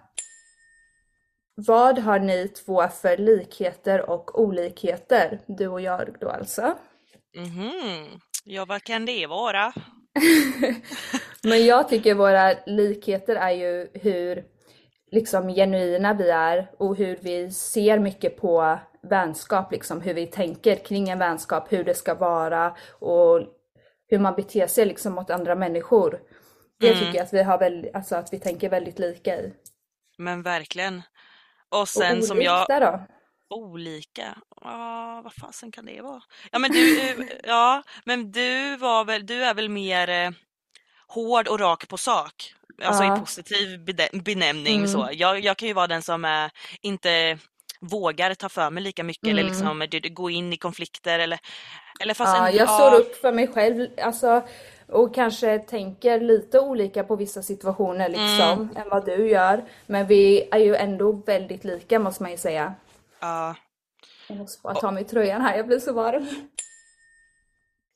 vad 1.54 1.98
har 1.98 2.18
ni 2.18 2.48
två 2.48 2.88
för 2.88 3.16
likheter 3.16 4.10
och 4.10 4.40
olikheter? 4.40 5.40
Du 5.46 5.68
och 5.68 5.80
jag 5.80 6.16
då 6.20 6.28
alltså. 6.28 6.74
Mhm. 7.36 8.20
Ja, 8.44 8.64
vad 8.64 8.82
kan 8.82 9.06
det 9.06 9.26
vara? 9.26 9.72
Men 11.42 11.66
jag 11.66 11.88
tycker 11.88 12.14
våra 12.14 12.54
likheter 12.66 13.36
är 13.36 13.50
ju 13.50 13.88
hur 13.94 14.44
liksom 15.10 15.48
genuina 15.48 16.14
vi 16.14 16.30
är 16.30 16.70
och 16.78 16.96
hur 16.96 17.18
vi 17.22 17.50
ser 17.50 17.98
mycket 17.98 18.36
på 18.36 18.78
vänskap, 19.02 19.72
liksom 19.72 20.00
hur 20.00 20.14
vi 20.14 20.26
tänker 20.26 20.76
kring 20.76 21.08
en 21.08 21.18
vänskap, 21.18 21.72
hur 21.72 21.84
det 21.84 21.94
ska 21.94 22.14
vara 22.14 22.76
och 22.90 23.40
hur 24.08 24.18
man 24.18 24.34
beter 24.34 24.66
sig 24.66 24.86
liksom 24.86 25.12
mot 25.12 25.30
andra 25.30 25.54
människor. 25.54 26.20
Det 26.84 26.90
Mm. 26.92 27.00
tycker 27.06 27.18
jag 27.18 27.24
att 27.24 27.32
vi 27.32 27.42
har 27.42 27.58
väl, 27.58 27.90
alltså 27.94 28.16
att 28.16 28.32
vi 28.32 28.38
tänker 28.40 28.68
väldigt 28.68 28.98
lika 28.98 29.36
i. 29.36 29.52
Men 30.18 30.42
verkligen. 30.42 31.02
Och 31.68 31.88
sen 31.88 32.18
och 32.18 32.24
som 32.24 32.42
jag... 32.42 32.66
då? 32.68 33.00
Olika? 33.50 34.38
Ja, 34.60 35.20
vad 35.24 35.34
fasen 35.34 35.72
kan 35.72 35.86
det 35.86 36.00
vara? 36.02 36.22
Ja, 36.52 36.58
men 36.58 36.70
du, 36.72 37.00
eh, 37.00 37.16
ja, 37.44 37.82
men 38.04 38.32
du 38.32 38.76
var 38.76 39.04
väl, 39.04 39.26
du 39.26 39.44
är 39.44 39.54
väl 39.54 39.68
mer 39.68 40.08
eh, 40.08 40.30
hård 41.08 41.48
och 41.48 41.60
rak 41.60 41.88
på 41.88 41.96
sak. 41.96 42.54
Alltså 42.82 43.04
Ja. 43.04 43.16
i 43.16 43.20
positiv 43.20 43.84
benämning 44.24 44.76
Mm. 44.76 44.88
så. 44.88 45.08
Jag, 45.12 45.40
jag 45.40 45.56
kan 45.56 45.68
ju 45.68 45.74
vara 45.74 45.86
den 45.86 46.02
som 46.02 46.24
eh, 46.24 46.48
inte 46.80 47.38
vågar 47.88 48.34
ta 48.34 48.48
för 48.48 48.70
mig 48.70 48.82
lika 48.82 49.04
mycket 49.04 49.28
eller 49.28 49.40
Mm. 49.42 49.52
liksom 49.52 49.82
eh, 49.82 49.88
d- 49.88 50.08
gå 50.08 50.30
in 50.30 50.52
i 50.52 50.56
konflikter 50.56 51.18
eller, 51.18 51.38
eller 52.00 52.14
fast 52.14 52.36
Ja, 52.36 52.48
en- 52.48 52.56
jag 52.56 52.68
ja, 52.68 52.78
står 52.78 53.00
upp 53.00 53.16
för 53.16 53.32
mig 53.32 53.48
själv 53.48 53.88
alltså, 54.02 54.42
och 54.88 55.14
kanske 55.14 55.58
tänker 55.58 56.20
lite 56.20 56.60
olika 56.60 57.04
på 57.04 57.16
vissa 57.16 57.42
situationer 57.42 58.08
liksom 58.08 58.52
Mm. 58.52 58.76
än 58.76 58.88
vad 58.88 59.04
du 59.06 59.28
gör. 59.28 59.64
Men 59.86 60.06
vi 60.06 60.48
är 60.50 60.58
ju 60.58 60.74
ändå 60.76 61.12
väldigt 61.12 61.64
lika 61.64 61.98
måste 61.98 62.22
man 62.22 62.30
ju 62.32 62.38
säga. 62.38 62.74
Ja. 63.20 63.54
Jag 64.28 64.38
måste 64.38 64.62
bara 64.62 64.74
ta 64.74 64.90
mig 64.90 65.04
tröjan 65.04 65.40
här, 65.42 65.56
jag 65.56 65.66
blir 65.66 65.78
så 65.78 65.92
varm. 65.92 66.26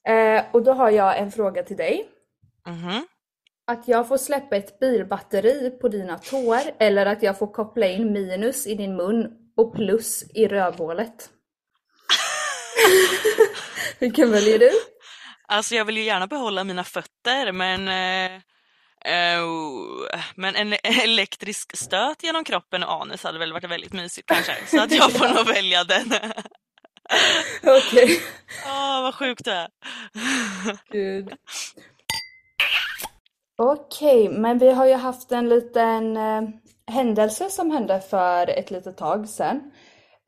Eh, 0.08 0.44
och 0.52 0.62
då 0.62 0.72
har 0.72 0.90
jag 0.90 1.18
en 1.18 1.32
fråga 1.32 1.62
till 1.62 1.76
dig. 1.76 2.08
Mhm. 2.66 3.06
Att 3.66 3.88
jag 3.88 4.08
får 4.08 4.16
släppa 4.16 4.56
ett 4.56 4.78
bilbatteri 4.80 5.70
på 5.80 5.88
dina 5.88 6.18
tår 6.18 6.58
eller 6.78 7.06
att 7.06 7.22
jag 7.22 7.38
får 7.38 7.46
koppla 7.46 7.86
in 7.86 8.12
minus 8.12 8.66
i 8.66 8.74
din 8.74 8.96
mun 8.96 9.37
och 9.58 9.74
plus 9.74 10.24
i 10.34 10.48
rövhålet. 10.48 11.30
Vilken 13.98 14.30
väljer 14.30 14.58
du? 14.58 14.70
Alltså 15.48 15.74
jag 15.74 15.84
vill 15.84 15.96
ju 15.96 16.02
gärna 16.02 16.26
behålla 16.26 16.64
mina 16.64 16.84
fötter 16.84 17.52
men 17.52 17.88
eh, 17.88 18.34
eh, 19.14 19.42
men 20.34 20.56
en 20.56 20.74
elektrisk 21.02 21.76
stöt 21.76 22.22
genom 22.22 22.44
kroppen 22.44 22.82
och 22.82 23.02
anus 23.02 23.22
hade 23.22 23.38
väl 23.38 23.52
varit 23.52 23.70
väldigt 23.70 23.92
mysigt 23.92 24.28
kanske. 24.28 24.56
Så 24.66 24.80
att 24.80 24.92
jag 24.92 25.12
får 25.12 25.28
nog 25.34 25.46
välja 25.46 25.84
den. 25.84 26.12
Okej. 27.62 28.20
Åh 28.66 29.02
vad 29.02 29.14
sjukt 29.14 29.44
det 29.44 29.52
är. 29.52 29.68
Gud. 30.92 31.32
Okej, 33.56 34.28
men 34.28 34.58
vi 34.58 34.70
har 34.70 34.86
ju 34.86 34.94
haft 34.94 35.32
en 35.32 35.48
liten 35.48 36.16
eh, 36.16 36.42
händelse 36.88 37.50
som 37.50 37.70
hände 37.70 38.00
för 38.00 38.50
ett 38.50 38.70
litet 38.70 38.96
tag 38.96 39.28
sedan. 39.28 39.70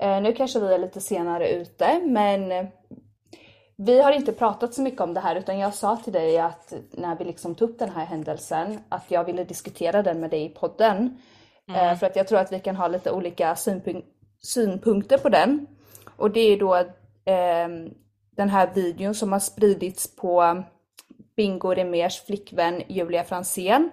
Eh, 0.02 0.20
nu 0.20 0.32
kanske 0.32 0.60
vi 0.60 0.74
är 0.74 0.78
lite 0.78 1.00
senare 1.00 1.48
ute, 1.50 2.00
men 2.04 2.68
vi 3.76 4.02
har 4.02 4.12
inte 4.12 4.32
pratat 4.32 4.74
så 4.74 4.82
mycket 4.82 5.00
om 5.00 5.14
det 5.14 5.20
här 5.20 5.36
utan 5.36 5.58
jag 5.58 5.74
sa 5.74 5.96
till 5.96 6.12
dig 6.12 6.38
att 6.38 6.72
när 6.90 7.16
vi 7.16 7.24
liksom 7.24 7.54
tog 7.54 7.70
upp 7.70 7.78
den 7.78 7.90
här 7.90 8.04
händelsen 8.04 8.78
att 8.88 9.04
jag 9.08 9.24
ville 9.24 9.44
diskutera 9.44 10.02
den 10.02 10.20
med 10.20 10.30
dig 10.30 10.44
i 10.44 10.48
podden. 10.48 11.18
Eh, 11.68 11.98
för 11.98 12.06
att 12.06 12.16
jag 12.16 12.28
tror 12.28 12.38
att 12.38 12.52
vi 12.52 12.60
kan 12.60 12.76
ha 12.76 12.88
lite 12.88 13.10
olika 13.10 13.54
synpunk- 13.54 14.04
synpunkter 14.40 15.18
på 15.18 15.28
den. 15.28 15.66
Och 16.16 16.30
det 16.30 16.40
är 16.40 16.56
då 16.56 16.74
eh, 17.24 17.68
den 18.36 18.48
här 18.48 18.70
videon 18.74 19.14
som 19.14 19.32
har 19.32 19.38
spridits 19.38 20.16
på 20.16 20.62
Bingo 21.36 21.74
Remers 21.74 22.20
flickvän 22.20 22.82
Julia 22.88 23.24
Fransén. 23.24 23.90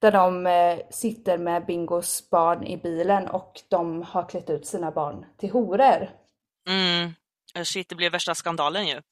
Där 0.00 0.12
de 0.12 0.46
eh, 0.46 0.78
sitter 0.90 1.38
med 1.38 1.66
Bingos 1.66 2.30
barn 2.30 2.64
i 2.66 2.76
bilen 2.76 3.28
och 3.28 3.60
de 3.70 4.02
har 4.02 4.28
klätt 4.28 4.50
ut 4.50 4.66
sina 4.66 4.90
barn 4.90 5.26
till 5.38 5.50
horor. 5.50 6.10
Mm. 6.68 7.14
Shit, 7.64 7.88
det 7.88 7.94
blev 7.94 8.12
värsta 8.12 8.34
skandalen 8.34 8.86
ju. 8.86 9.02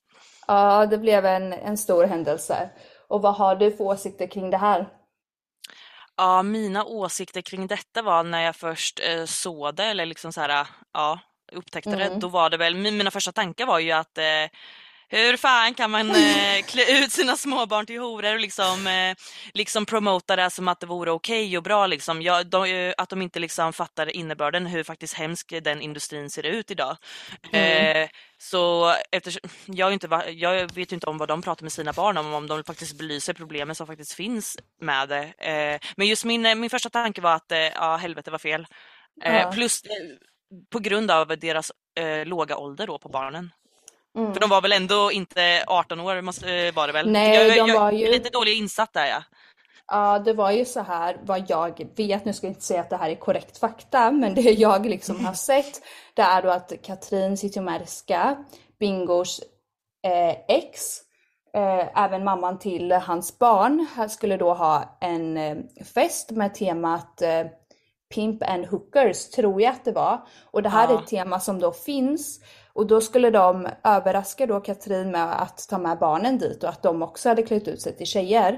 Ja, 0.47 0.87
det 0.87 0.99
blev 0.99 1.27
en, 1.27 1.53
en 1.53 1.77
stor 1.79 2.05
händelse. 2.05 2.71
Och 3.09 3.23
vad 3.23 3.35
har 3.35 3.57
du 3.57 3.71
för 3.77 3.85
åsikter 3.85 4.27
kring 4.27 4.51
det 4.51 4.57
här? 4.57 4.89
Ja, 6.17 6.43
mina 6.43 6.85
åsikter 6.85 7.41
kring 7.41 7.67
detta 7.67 8.03
var 8.03 8.23
när 8.23 8.43
jag 8.43 8.57
först 8.57 9.01
eh, 9.01 9.25
såg 9.25 9.75
det 9.75 9.85
eller 9.85 10.07
liksom 10.07 10.33
så 10.33 10.41
här, 10.41 10.67
ja, 10.93 11.21
upptäckte 11.53 11.97
det, 11.97 12.05
Mm. 12.07 12.21
då 12.21 12.29
var 12.29 12.51
det 12.51 12.57
väl, 12.57 12.75
min- 12.75 12.97
mina 12.97 13.11
första 13.11 13.33
tankar 13.33 13.67
var 13.67 13.79
ju 13.79 13.93
att 13.93 14.19
eh, 14.19 14.25
hur 15.09 15.37
fan 15.37 15.75
kan 15.75 15.91
man 15.91 16.11
eh, 16.11 16.63
klä 16.67 17.05
ut 17.05 17.13
sina 17.13 17.37
småbarn 17.37 17.87
till 17.87 18.01
horor 18.01 18.35
och 18.35 18.41
liksom, 18.41 18.87
eh, 18.87 19.17
liksom 19.55 19.87
promota 19.87 20.37
det 20.37 20.51
som 20.51 20.69
att 20.69 20.81
det 20.81 20.87
vore 20.87 21.11
okej 21.11 21.57
och 21.57 21.63
bra 21.63 21.87
liksom. 21.87 22.23
Ja, 22.23 22.45
de, 22.45 22.65
eh, 22.65 22.95
att 22.99 23.09
de 23.09 23.23
inte 23.23 23.39
liksom 23.39 23.73
fattar 23.73 24.17
innebörden 24.17 24.67
hur 24.67 24.83
faktiskt 24.83 25.15
hemsk 25.15 25.53
den 25.63 25.81
industrin 25.81 26.31
ser 26.31 26.47
ut 26.47 26.71
idag. 26.71 26.97
Mm. 27.53 28.03
Eh, 28.03 28.09
så 28.39 28.95
eftersom, 29.13 29.51
jag, 29.67 29.93
inte, 29.93 30.25
jag 30.37 30.75
vet 30.75 30.93
inte 30.93 31.07
om 31.07 31.19
vad 31.19 31.29
de 31.29 31.43
pratar 31.43 31.63
med 31.63 31.73
sina 31.73 31.93
barn 31.93 32.17
om, 32.17 32.35
om 32.35 32.47
de 32.47 32.65
faktiskt 32.65 32.99
belyser 32.99 33.33
problemen 33.35 33.75
som 33.75 33.87
faktiskt 33.87 34.13
finns 34.13 34.57
med 34.81 35.09
det. 35.09 35.23
Eh, 35.39 35.81
men 35.97 36.07
just 36.07 36.25
min, 36.25 36.61
min 36.61 36.71
första 36.71 36.91
tanke 36.91 37.21
var 37.21 37.35
att, 37.35 37.53
eh, 37.53 37.59
ja 37.59 37.97
helvete 37.97 38.31
var 38.31 38.39
fel. 38.39 38.67
Eh, 39.25 39.35
Ja. 39.37 39.53
Plus 39.53 39.83
på 40.73 40.79
grund 40.79 41.11
av 41.11 41.29
deras 41.39 41.73
låga 42.25 42.57
ålder 42.57 42.87
då 42.87 42.99
på 42.99 43.09
barnen. 43.09 43.51
Mm. 44.17 44.33
För 44.33 44.41
de 44.41 44.51
var 44.51 44.61
väl 44.63 44.73
ändå 44.73 45.13
inte 45.13 45.65
18 45.67 46.01
år 46.01 46.21
måste, 46.21 46.55
eh, 46.55 46.75
var 46.75 46.87
det 46.87 46.93
väl? 46.93 47.11
Nej, 47.11 47.35
jag, 47.37 47.67
de 47.67 47.73
jag 47.73 47.81
var 47.81 47.93
ju- 47.93 48.11
lite 48.11 48.31
dålig 48.31 48.59
insatt 48.59 48.93
där 48.93 49.07
ja. 49.07 49.23
Ja, 49.89 50.19
det 50.19 50.33
var 50.33 50.51
ju 50.51 50.65
så 50.65 50.81
här 50.81 51.17
vad 51.23 51.45
jag 51.51 51.87
vet, 51.97 52.25
nu 52.25 52.33
ska 52.33 52.47
jag 52.47 52.51
inte 52.53 52.65
säga 52.65 52.81
att 52.81 52.91
det 52.91 52.97
här 52.97 53.11
är 53.11 53.15
korrekt 53.15 53.59
fakta, 53.59 54.11
men 54.11 54.35
det 54.35 54.41
jag 54.41 54.87
liksom 54.87 55.25
har 55.25 55.33
sett, 55.51 55.83
det 56.15 56.23
är 56.23 56.43
då 56.43 56.51
att 56.51 56.73
Katrin 56.83 57.37
Zytomierska, 57.37 58.37
Bingos 58.81 59.41
eh, 60.07 60.37
ex, 60.57 61.01
eh, 61.55 62.05
även 62.05 62.25
mamman 62.25 62.59
till 62.59 62.93
hans 62.93 63.39
barn, 63.39 63.87
skulle 64.11 64.37
då 64.37 64.55
ha 64.55 64.99
en 65.01 65.37
eh, 65.37 65.57
fest 65.95 66.31
med 66.31 66.55
temat 66.55 67.23
eh, 67.23 67.47
Pimp 68.15 68.43
and 68.43 68.67
Hookers, 68.67 69.31
tror 69.31 69.63
jag 69.63 69.73
att 69.73 69.85
det 69.85 69.93
var. 69.93 70.21
Och 70.51 70.63
det 70.63 70.69
här 70.69 70.89
Ja. 70.89 70.95
är 70.99 71.03
ett 71.03 71.07
tema 71.09 71.41
som 71.41 71.59
då 71.59 71.73
finns. 71.73 72.41
Och 72.73 72.87
då 72.87 73.01
skulle 73.01 73.31
de 73.31 73.69
överraska 73.85 74.47
då 74.47 74.61
Katrin 74.61 75.11
med 75.11 75.43
att 75.43 75.69
ta 75.69 75.79
med 75.79 75.99
barnen 75.99 76.39
dit 76.39 76.63
och 76.63 76.69
att 76.69 76.83
de 76.83 77.03
också 77.03 77.29
hade 77.29 77.43
klätt 77.43 77.69
ut 77.69 77.81
sig 77.83 77.97
till 77.97 78.07
tjejer. 78.07 78.53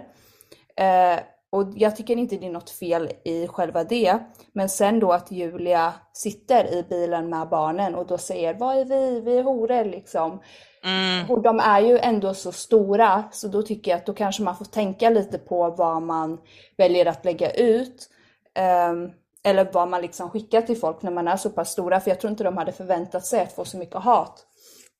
Eh, 0.76 1.20
och 1.50 1.72
jag 1.76 1.96
tycker 1.96 2.16
inte 2.16 2.36
det 2.36 2.46
är 2.46 2.50
något 2.50 2.70
fel 2.70 3.10
i 3.24 3.46
själva 3.48 3.84
det. 3.84 4.18
Men 4.52 4.68
sen 4.68 5.00
då 5.00 5.12
att 5.12 5.30
Julia 5.30 5.92
sitter 6.12 6.74
i 6.74 6.82
bilen 6.82 7.30
med 7.30 7.48
barnen 7.48 7.94
och 7.94 8.06
då 8.06 8.18
säger 8.18 8.54
vad 8.54 8.76
är 8.76 8.84
vi? 8.84 9.20
Vi 9.20 9.38
är 9.38 9.42
horor 9.42 9.84
liksom. 9.84 10.40
Mm. 10.84 11.30
Och 11.30 11.42
de 11.42 11.60
är 11.60 11.80
ju 11.80 11.98
ändå 11.98 12.34
så 12.34 12.52
stora 12.52 13.24
så 13.32 13.48
då 13.48 13.62
tycker 13.62 13.90
jag 13.90 13.98
att 13.98 14.06
då 14.06 14.14
kanske 14.14 14.42
man 14.42 14.56
får 14.56 14.64
tänka 14.64 15.10
lite 15.10 15.38
på 15.38 15.70
vad 15.70 16.02
man 16.02 16.38
väljer 16.76 17.06
att 17.06 17.24
lägga 17.24 17.50
ut. 17.50 18.08
Ehm, 18.54 19.10
eller 19.44 19.72
vad 19.72 19.88
man 19.88 20.02
liksom 20.02 20.30
skickar 20.30 20.62
till 20.62 20.78
folk 20.78 21.02
när 21.02 21.10
man 21.10 21.28
är 21.28 21.36
så 21.36 21.50
pass 21.50 21.70
stora. 21.70 22.00
För 22.00 22.10
jag 22.10 22.20
tror 22.20 22.30
inte 22.30 22.44
de 22.44 22.56
hade 22.56 22.72
förväntat 22.72 23.26
sig 23.26 23.40
att 23.40 23.52
få 23.52 23.64
så 23.64 23.76
mycket 23.78 23.96
hat. 23.96 24.44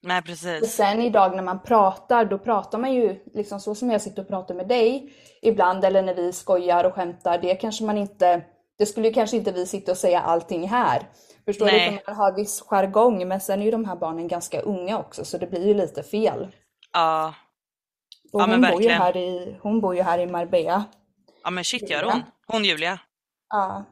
Nej 0.02 0.18
Och 0.18 0.25
precis. 0.25 0.75
sen 0.75 1.02
idag 1.02 1.37
när 1.37 1.42
man 1.42 1.62
pratar, 1.62 2.25
då 2.25 2.38
pratar 2.38 2.78
man 2.78 2.92
ju 2.92 3.21
liksom 3.35 3.61
så 3.61 3.75
som 3.75 3.90
jag 3.90 4.02
sitter 4.02 4.23
och 4.23 4.28
pratar 4.28 4.54
med 4.54 4.68
dig 4.68 5.12
ibland 5.42 5.85
eller 5.85 6.02
när 6.02 6.14
vi 6.14 6.33
skojar 6.33 6.85
och 6.85 6.95
skämtar. 6.95 7.38
Det 7.38 7.54
kanske 7.54 7.85
man 7.85 7.99
inte, 7.99 8.42
det 8.78 8.87
skulle 8.87 9.09
ju 9.09 9.14
kanske 9.14 9.37
inte 9.37 9.52
vi 9.52 9.66
sitta 9.66 9.92
och 9.92 9.99
säga 9.99 10.21
allting 10.21 10.68
här. 10.68 11.02
Förstår 11.45 11.66
du? 11.66 11.73
Nej. 11.73 12.02
För 12.04 12.12
man 12.12 12.16
har 12.16 12.33
viss 12.33 12.61
jargong 12.61 13.28
men 13.28 13.40
sen 13.40 13.61
är 13.61 13.64
ju 13.64 13.71
de 13.71 13.85
här 13.85 13.97
barnen 13.97 14.28
ganska 14.28 14.61
unga 14.61 14.99
också 14.99 15.25
så 15.25 15.38
det 15.38 15.47
blir 15.47 15.66
ju 15.66 15.75
lite 15.75 16.02
fel. 16.02 16.49
Ja. 16.92 17.35
Och 18.33 18.40
Ja, 18.40 18.47
men 18.47 18.64
hon, 18.64 18.73
bor 18.73 18.83
ju 18.83 18.88
här 18.88 19.16
i, 19.16 19.57
hon 19.62 19.80
bor 19.80 19.97
ju 19.97 20.02
här 20.02 20.18
i 20.18 20.26
Marbella. 20.26 20.85
ja 21.45 21.50
men 21.50 21.64
shit 21.64 21.90
gör 21.90 22.02
hon. 22.02 22.23
Hon 22.47 22.64
Julia. 22.64 22.99
Ja. 23.49 23.85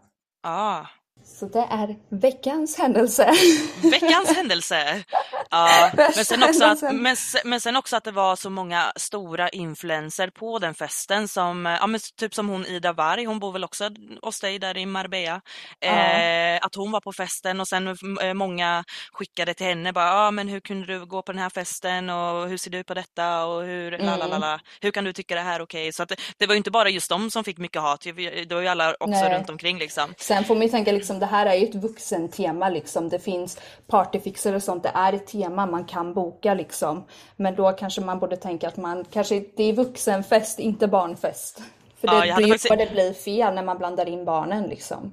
Ja. 0.47 0.96
Så 1.27 1.47
det 1.47 1.67
är 1.71 1.97
veckans 2.09 2.79
händelse. 2.79 3.33
Veckans 3.83 4.37
händelse. 4.37 5.05
Ja, 5.51 5.91
men, 6.17 6.25
sen 6.25 6.43
också 6.43 6.65
att, 6.65 6.83
men, 6.83 7.17
men 7.45 7.61
sen 7.61 7.77
också 7.77 7.97
att 7.97 8.05
det 8.05 8.11
var 8.11 8.37
så 8.37 8.51
många 8.51 8.93
stora 8.97 9.49
influenser 9.49 10.31
på 10.31 10.59
den 10.59 10.75
festen 10.75 11.29
som, 11.29 11.67
ja 11.67 11.87
men 11.87 12.01
typ 12.17 12.35
som 12.35 12.49
hon 12.49 12.67
Ida 12.67 12.93
Warg, 12.93 13.25
hon 13.25 13.39
bor 13.39 13.53
väl 13.53 13.65
också 13.65 13.91
hos 14.23 14.41
dig 14.41 14.59
där 14.59 14.77
i 14.77 14.87
Marbella. 14.87 15.41
Eh, 15.81 16.67
att 16.67 16.75
hon 16.75 16.93
var 16.93 17.01
på 17.01 17.13
festen 17.13 17.61
och 17.61 17.69
sen 17.69 17.97
eh, 18.23 18.35
många 18.35 18.85
skickade 19.13 19.55
till 19.55 19.67
henne 19.67 19.93
bara, 19.93 20.07
ja 20.07 20.27
ah, 20.27 20.31
men 20.31 20.49
hur 20.49 20.61
kunde 20.61 20.87
du 20.87 21.07
gå 21.07 21.23
på 21.23 21.33
den 21.33 21.39
här 21.43 21.51
festen 21.51 22.11
och 22.11 22.49
hur 22.49 22.57
ser 22.57 22.71
du 22.71 22.85
på 22.85 22.95
detta 22.95 23.45
och 23.45 23.63
hur, 23.63 23.95
Mm. 23.95 24.07
lalalala, 24.07 24.61
hur 24.81 24.91
kan 24.91 25.05
du 25.05 25.13
tycka 25.13 25.35
det 25.35 25.41
här 25.41 25.61
är 25.61 25.63
okej? 25.63 25.93
Så 25.93 26.03
att 26.03 26.09
det, 26.09 26.17
det 26.39 26.47
var 26.47 26.55
ju 26.55 26.59
inte 26.59 26.71
bara 26.71 26.89
just 26.89 27.11
de 27.11 27.31
som 27.31 27.45
fick 27.45 27.59
mycket 27.59 27.83
hat, 27.83 28.01
det 28.01 28.55
var 28.55 28.61
ju 28.61 28.69
alla 28.69 28.95
också 29.01 29.21
Nej. 29.21 29.35
runt 29.39 29.51
omkring 29.51 29.79
liksom. 29.79 30.15
Sen 30.19 30.45
får 30.45 30.55
man 30.55 30.63
ju 30.63 30.69
tänka 30.69 30.93
liksom 30.93 31.16
liksom, 31.17 31.21
det 31.21 31.37
här 31.37 31.47
är 31.47 31.55
ju 31.55 31.67
ett 31.69 31.75
vuxentema 31.75 32.69
liksom. 32.69 33.09
Det 33.09 33.19
finns 33.19 33.59
partyfixer 33.87 34.55
och 34.55 34.63
sånt. 34.63 34.83
Det 34.83 34.93
är 34.95 35.13
ett 35.13 35.27
tema 35.27 35.67
man 35.67 35.85
kan 35.85 36.15
boka 36.15 36.55
liksom. 36.55 37.05
Men 37.37 37.55
då 37.57 37.73
kanske 37.73 38.01
man 38.01 38.19
borde 38.19 38.37
tänka 38.37 38.69
att 38.69 38.77
man 38.77 39.05
kanske, 39.13 39.45
det 39.57 39.65
är 39.65 39.73
vuxenfest, 39.73 40.59
inte 40.59 40.87
barnfest. 40.89 41.63
För 42.01 42.09
Ja, 42.09 42.21
det 42.21 42.27
jag 42.27 42.37
blir 42.37 42.49
faktiskt- 42.49 42.71
vad 42.71 42.79
det 42.79 42.91
blir 42.93 43.13
fel 43.13 43.55
när 43.55 43.63
man 43.65 43.79
blandar 43.79 44.09
in 44.09 44.25
barnen 44.25 44.65
liksom. 44.69 45.13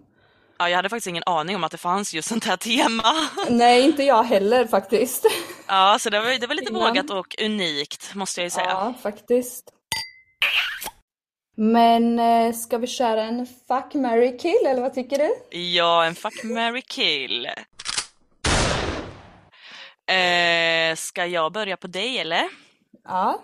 Ja, 0.60 0.70
jag 0.70 0.76
hade 0.76 0.90
faktiskt 0.90 1.08
ingen 1.08 1.24
aning 1.26 1.56
om 1.56 1.64
att 1.64 1.72
det 1.72 1.78
fanns 1.78 2.14
just 2.14 2.28
sånt 2.30 2.46
här 2.46 2.58
tema. 2.58 3.04
Nej, 3.50 3.82
inte 3.86 4.04
jag 4.04 4.24
heller 4.24 4.66
faktiskt. 4.68 5.26
Ja, 5.68 5.98
så 6.00 6.10
det 6.10 6.20
var, 6.20 6.40
det 6.40 6.48
var 6.48 6.56
lite 6.56 6.72
Innan. 6.72 6.82
vågat 6.88 7.10
och 7.10 7.36
unikt 7.42 8.16
måste 8.16 8.42
jag 8.42 8.46
ju 8.46 8.50
säga. 8.50 8.70
Ja, 8.70 8.94
faktiskt. 9.04 9.70
Men 11.56 12.20
eh, 12.20 12.54
ska 12.54 12.78
vi 12.78 12.88
köra 12.88 13.24
en 13.24 13.46
fuck, 13.46 13.94
marry, 13.94 14.38
kill 14.38 14.66
eller 14.68 14.82
vad 14.82 14.94
tycker 14.94 15.18
du? 15.18 15.58
Ja, 15.60 16.06
en 16.06 16.16
fuck, 16.16 16.44
marry, 16.44 16.82
kill. 16.82 17.46
Eh, 20.08 20.96
ska 20.96 21.26
jag 21.26 21.52
börja 21.52 21.78
på 21.78 21.88
dig 21.88 22.18
eller? 22.20 22.50
Ja. 23.04 23.42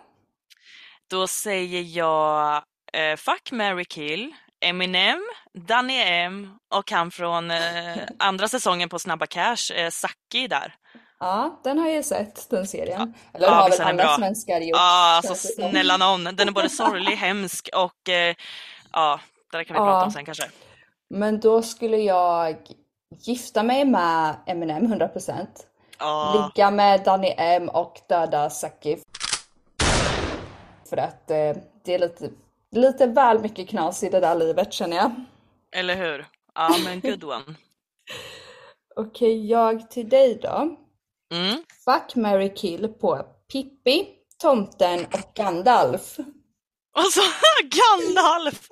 Då 1.10 1.28
säger 1.28 1.98
jag 1.98 2.64
eh, 2.94 3.16
fuck, 3.16 3.52
marry, 3.52 3.86
kill. 3.86 4.34
Eminem, 4.62 5.24
Danny 5.54 6.02
M 6.04 6.58
och 6.70 6.92
han 6.92 7.12
från 7.12 7.52
eh, 7.52 7.98
andra 8.20 8.48
säsongen 8.48 8.90
på 8.90 9.00
Snabba 9.00 9.28
Cash, 9.28 9.74
eh, 9.76 9.90
Saki 9.90 10.48
där. 10.48 10.76
Ja, 11.20 11.60
den 11.64 11.78
har 11.80 11.88
jag 11.90 12.06
sett, 12.06 12.50
den 12.50 12.68
serien. 12.68 13.14
Eller 13.34 13.48
Ja, 13.48 13.54
har 13.54 13.70
väl 13.70 13.82
alla 13.82 13.94
bra. 14.04 14.16
svenskar 14.18 14.60
gjort. 14.62 14.78
Ja, 14.78 15.22
alltså 15.24 15.36
snälla 15.54 15.98
nån. 15.98 16.24
Den 16.24 16.48
är 16.48 16.52
både 16.52 16.70
sorglig, 16.70 17.12
hemsk 17.18 17.70
och 17.76 18.10
eh, 18.10 18.36
ja, 18.94 19.20
det 19.52 19.58
där 19.58 19.64
kan 19.64 19.74
vi 19.74 19.80
Ja. 19.80 19.86
prata 19.86 20.06
om 20.06 20.12
sen 20.12 20.26
kanske. 20.26 20.50
Men 21.10 21.40
då 21.40 21.62
skulle 21.62 21.98
jag 21.98 22.58
gifta 23.20 23.64
mig 23.64 23.86
med 23.86 24.36
Eminem 24.46 24.94
100%. 24.94 25.48
Ja, 26.00 26.52
Ligga 26.56 26.72
med 26.72 27.04
Danny 27.04 27.34
M 27.38 27.70
och 27.70 28.02
döda 28.10 28.50
Saki. 28.50 28.98
För 30.90 30.98
att 30.98 31.32
eh, 31.32 31.56
det 31.86 31.94
är 31.96 32.00
lite, 32.00 32.30
lite 32.76 33.08
väl 33.08 33.40
mycket 33.40 33.70
knas 33.70 34.04
i 34.04 34.10
det 34.10 34.20
där 34.20 34.36
livet 34.36 34.74
känner 34.74 34.98
jag. 34.98 35.12
eller 35.76 35.96
hur? 35.96 36.26
Ja, 36.56 36.76
men 36.86 37.00
good 37.00 37.24
one. 37.24 37.44
Okej, 38.96 39.48
jag 39.50 39.92
till 39.92 40.10
dig 40.10 40.40
då. 40.42 40.76
Mm. 41.32 41.64
Fuck, 41.86 42.16
marry, 42.16 42.54
kill 42.56 42.88
på 42.88 43.26
Pippi, 43.52 44.08
Tomten 44.42 45.06
och 45.06 45.34
Gandalf. 45.36 46.18
Och 46.98 47.14
så 47.14 47.22
Gandalf! 47.64 48.68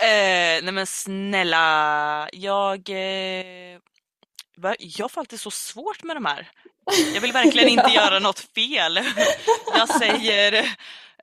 eh, 0.00 0.62
nej 0.62 0.72
men 0.72 0.86
snälla, 0.86 2.28
jag... 2.32 2.88
Eh, 2.88 3.78
jag 4.78 5.10
får 5.10 5.20
alltid 5.20 5.40
så 5.40 5.50
svårt 5.50 6.02
med 6.02 6.16
de 6.16 6.24
här. 6.24 6.50
Jag 7.14 7.20
vill 7.20 7.32
verkligen 7.32 7.68
inte 7.68 7.90
göra 7.94 8.18
något 8.18 8.38
fel. 8.40 9.00
Jag 9.74 9.88
säger 9.88 10.52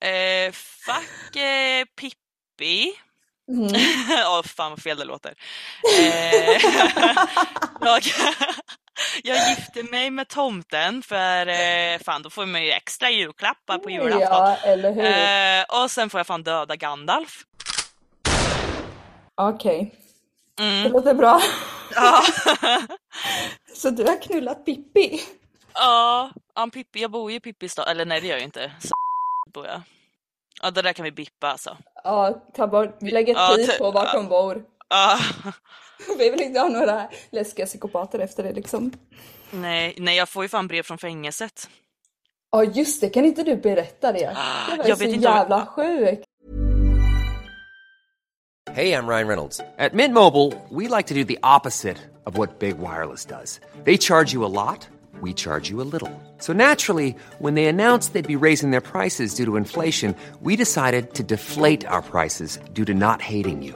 eh, 0.02 0.52
fuck 0.52 1.36
eh, 1.36 1.86
Pippi. 1.96 2.94
Åh 4.28 4.44
fan 4.44 4.72
vad 4.72 4.82
fel 4.82 4.98
det 4.98 5.06
låter. 5.06 5.34
Eh, 6.00 6.62
jag, 7.82 8.04
jag 9.24 9.50
gifter 9.50 9.92
mig 9.92 10.12
med 10.12 10.28
tomten 10.28 11.02
för 11.04 11.48
eh, 11.48 12.00
fan 12.06 12.22
då 12.22 12.30
får 12.30 12.46
man 12.46 12.64
ju 12.64 12.72
extra 12.72 13.10
julklappar 13.10 13.78
på 13.78 13.90
julafton. 13.90 14.20
Ja, 14.22 14.56
eller 14.64 14.92
hur? 14.94 15.06
Eh, 15.06 15.84
och 15.84 15.92
sen 15.92 16.10
får 16.10 16.20
jag 16.20 16.28
fan 16.28 16.44
döda 16.44 16.76
Gandalf. 16.76 17.44
Okej, 19.36 19.96
det 20.58 20.64
Mm. 20.64 20.92
låter 20.92 21.14
bra. 21.14 21.42
Ja, 21.96 22.22
Så 23.76 23.90
du 23.90 24.04
har 24.04 24.22
knullat 24.22 24.66
Pippi? 24.66 25.22
ja, 25.74 26.32
ja, 26.56 26.68
Pippi, 26.74 27.02
jag 27.02 27.12
bor 27.12 27.32
ju 27.32 27.38
i 27.38 27.40
Pippis 27.40 27.72
stad, 27.72 27.88
eller 27.90 28.06
nej 28.06 28.22
det 28.22 28.28
gör 28.28 28.36
jag 28.36 28.44
inte. 28.44 28.72
Så 28.82 28.94
bor 29.54 29.66
jag. 29.68 29.82
Ja 30.62 30.72
det 30.72 30.82
där 30.82 30.94
kan 30.94 31.04
vi 31.04 31.12
bippa 31.12 31.48
alltså. 31.52 31.78
Ja, 32.04 32.42
ta 32.56 32.68
bort, 32.68 32.98
lägg 33.02 33.30
ett 33.30 33.38
Ja, 33.38 33.54
pip 33.58 33.72
ty- 33.72 33.78
på 33.78 33.92
vart 33.92 34.14
de 34.14 34.28
bor. 34.28 34.64
Ja, 34.90 35.20
Vi 36.18 36.30
vill 36.30 36.42
inte 36.42 36.60
ha 36.60 36.70
några 36.70 37.08
läskiga 37.32 37.66
psykopater 37.66 38.20
efter 38.20 38.44
det 38.44 38.52
liksom. 38.54 38.92
nej, 39.52 39.96
nej 39.98 40.18
jag 40.18 40.30
får 40.30 40.44
ju 40.44 40.50
fan 40.50 40.68
brev 40.68 40.84
från 40.84 40.98
fängelset. 40.98 41.70
Ja 42.52 42.64
just 42.64 43.02
det, 43.02 43.10
kan 43.10 43.26
inte 43.26 43.44
du 43.44 43.56
berätta 43.56 44.12
det? 44.12 44.20
Det 44.70 44.78
var 44.78 44.84
ju 44.84 44.90
jag 44.90 44.98
så 44.98 45.06
vet 45.06 45.14
inte 45.14 45.28
om- 45.28 45.36
jävla 45.36 45.66
sjukt. 45.66 46.24
Hey, 48.72 48.92
I'm 48.94 49.08
Ryan 49.08 49.28
Reynolds. 49.28 49.62
At 49.78 49.94
Mint 49.94 50.14
Mobile, 50.14 50.52
we 50.70 50.88
like 50.98 51.08
to 51.08 51.14
do 51.14 51.24
the 51.24 51.38
opposite 51.44 51.98
of 52.26 52.38
what 52.38 52.60
Big 52.60 52.76
Wireless 52.80 53.26
does. 53.26 53.60
They 53.86 53.98
charge 53.98 54.34
you 54.34 54.44
a 54.46 54.50
lot, 54.50 54.90
we 55.22 55.34
charge 55.34 55.72
you 55.72 55.82
a 55.82 55.88
little. 55.92 56.10
So 56.40 56.54
naturally, 56.54 57.16
when 57.40 57.56
they 57.56 57.68
announced 57.68 58.14
they'd 58.14 58.28
be 58.40 58.46
raising 58.48 58.72
their 58.72 58.82
prices 58.82 59.36
due 59.36 59.46
to 59.46 59.56
inflation, 59.58 60.16
we 60.42 60.56
decided 60.58 61.14
to 61.14 61.24
deflate 61.24 61.88
our 61.88 62.02
prices 62.02 62.60
due 62.74 62.86
to 62.86 62.94
not 62.94 63.22
hating 63.22 63.64
you. 63.64 63.76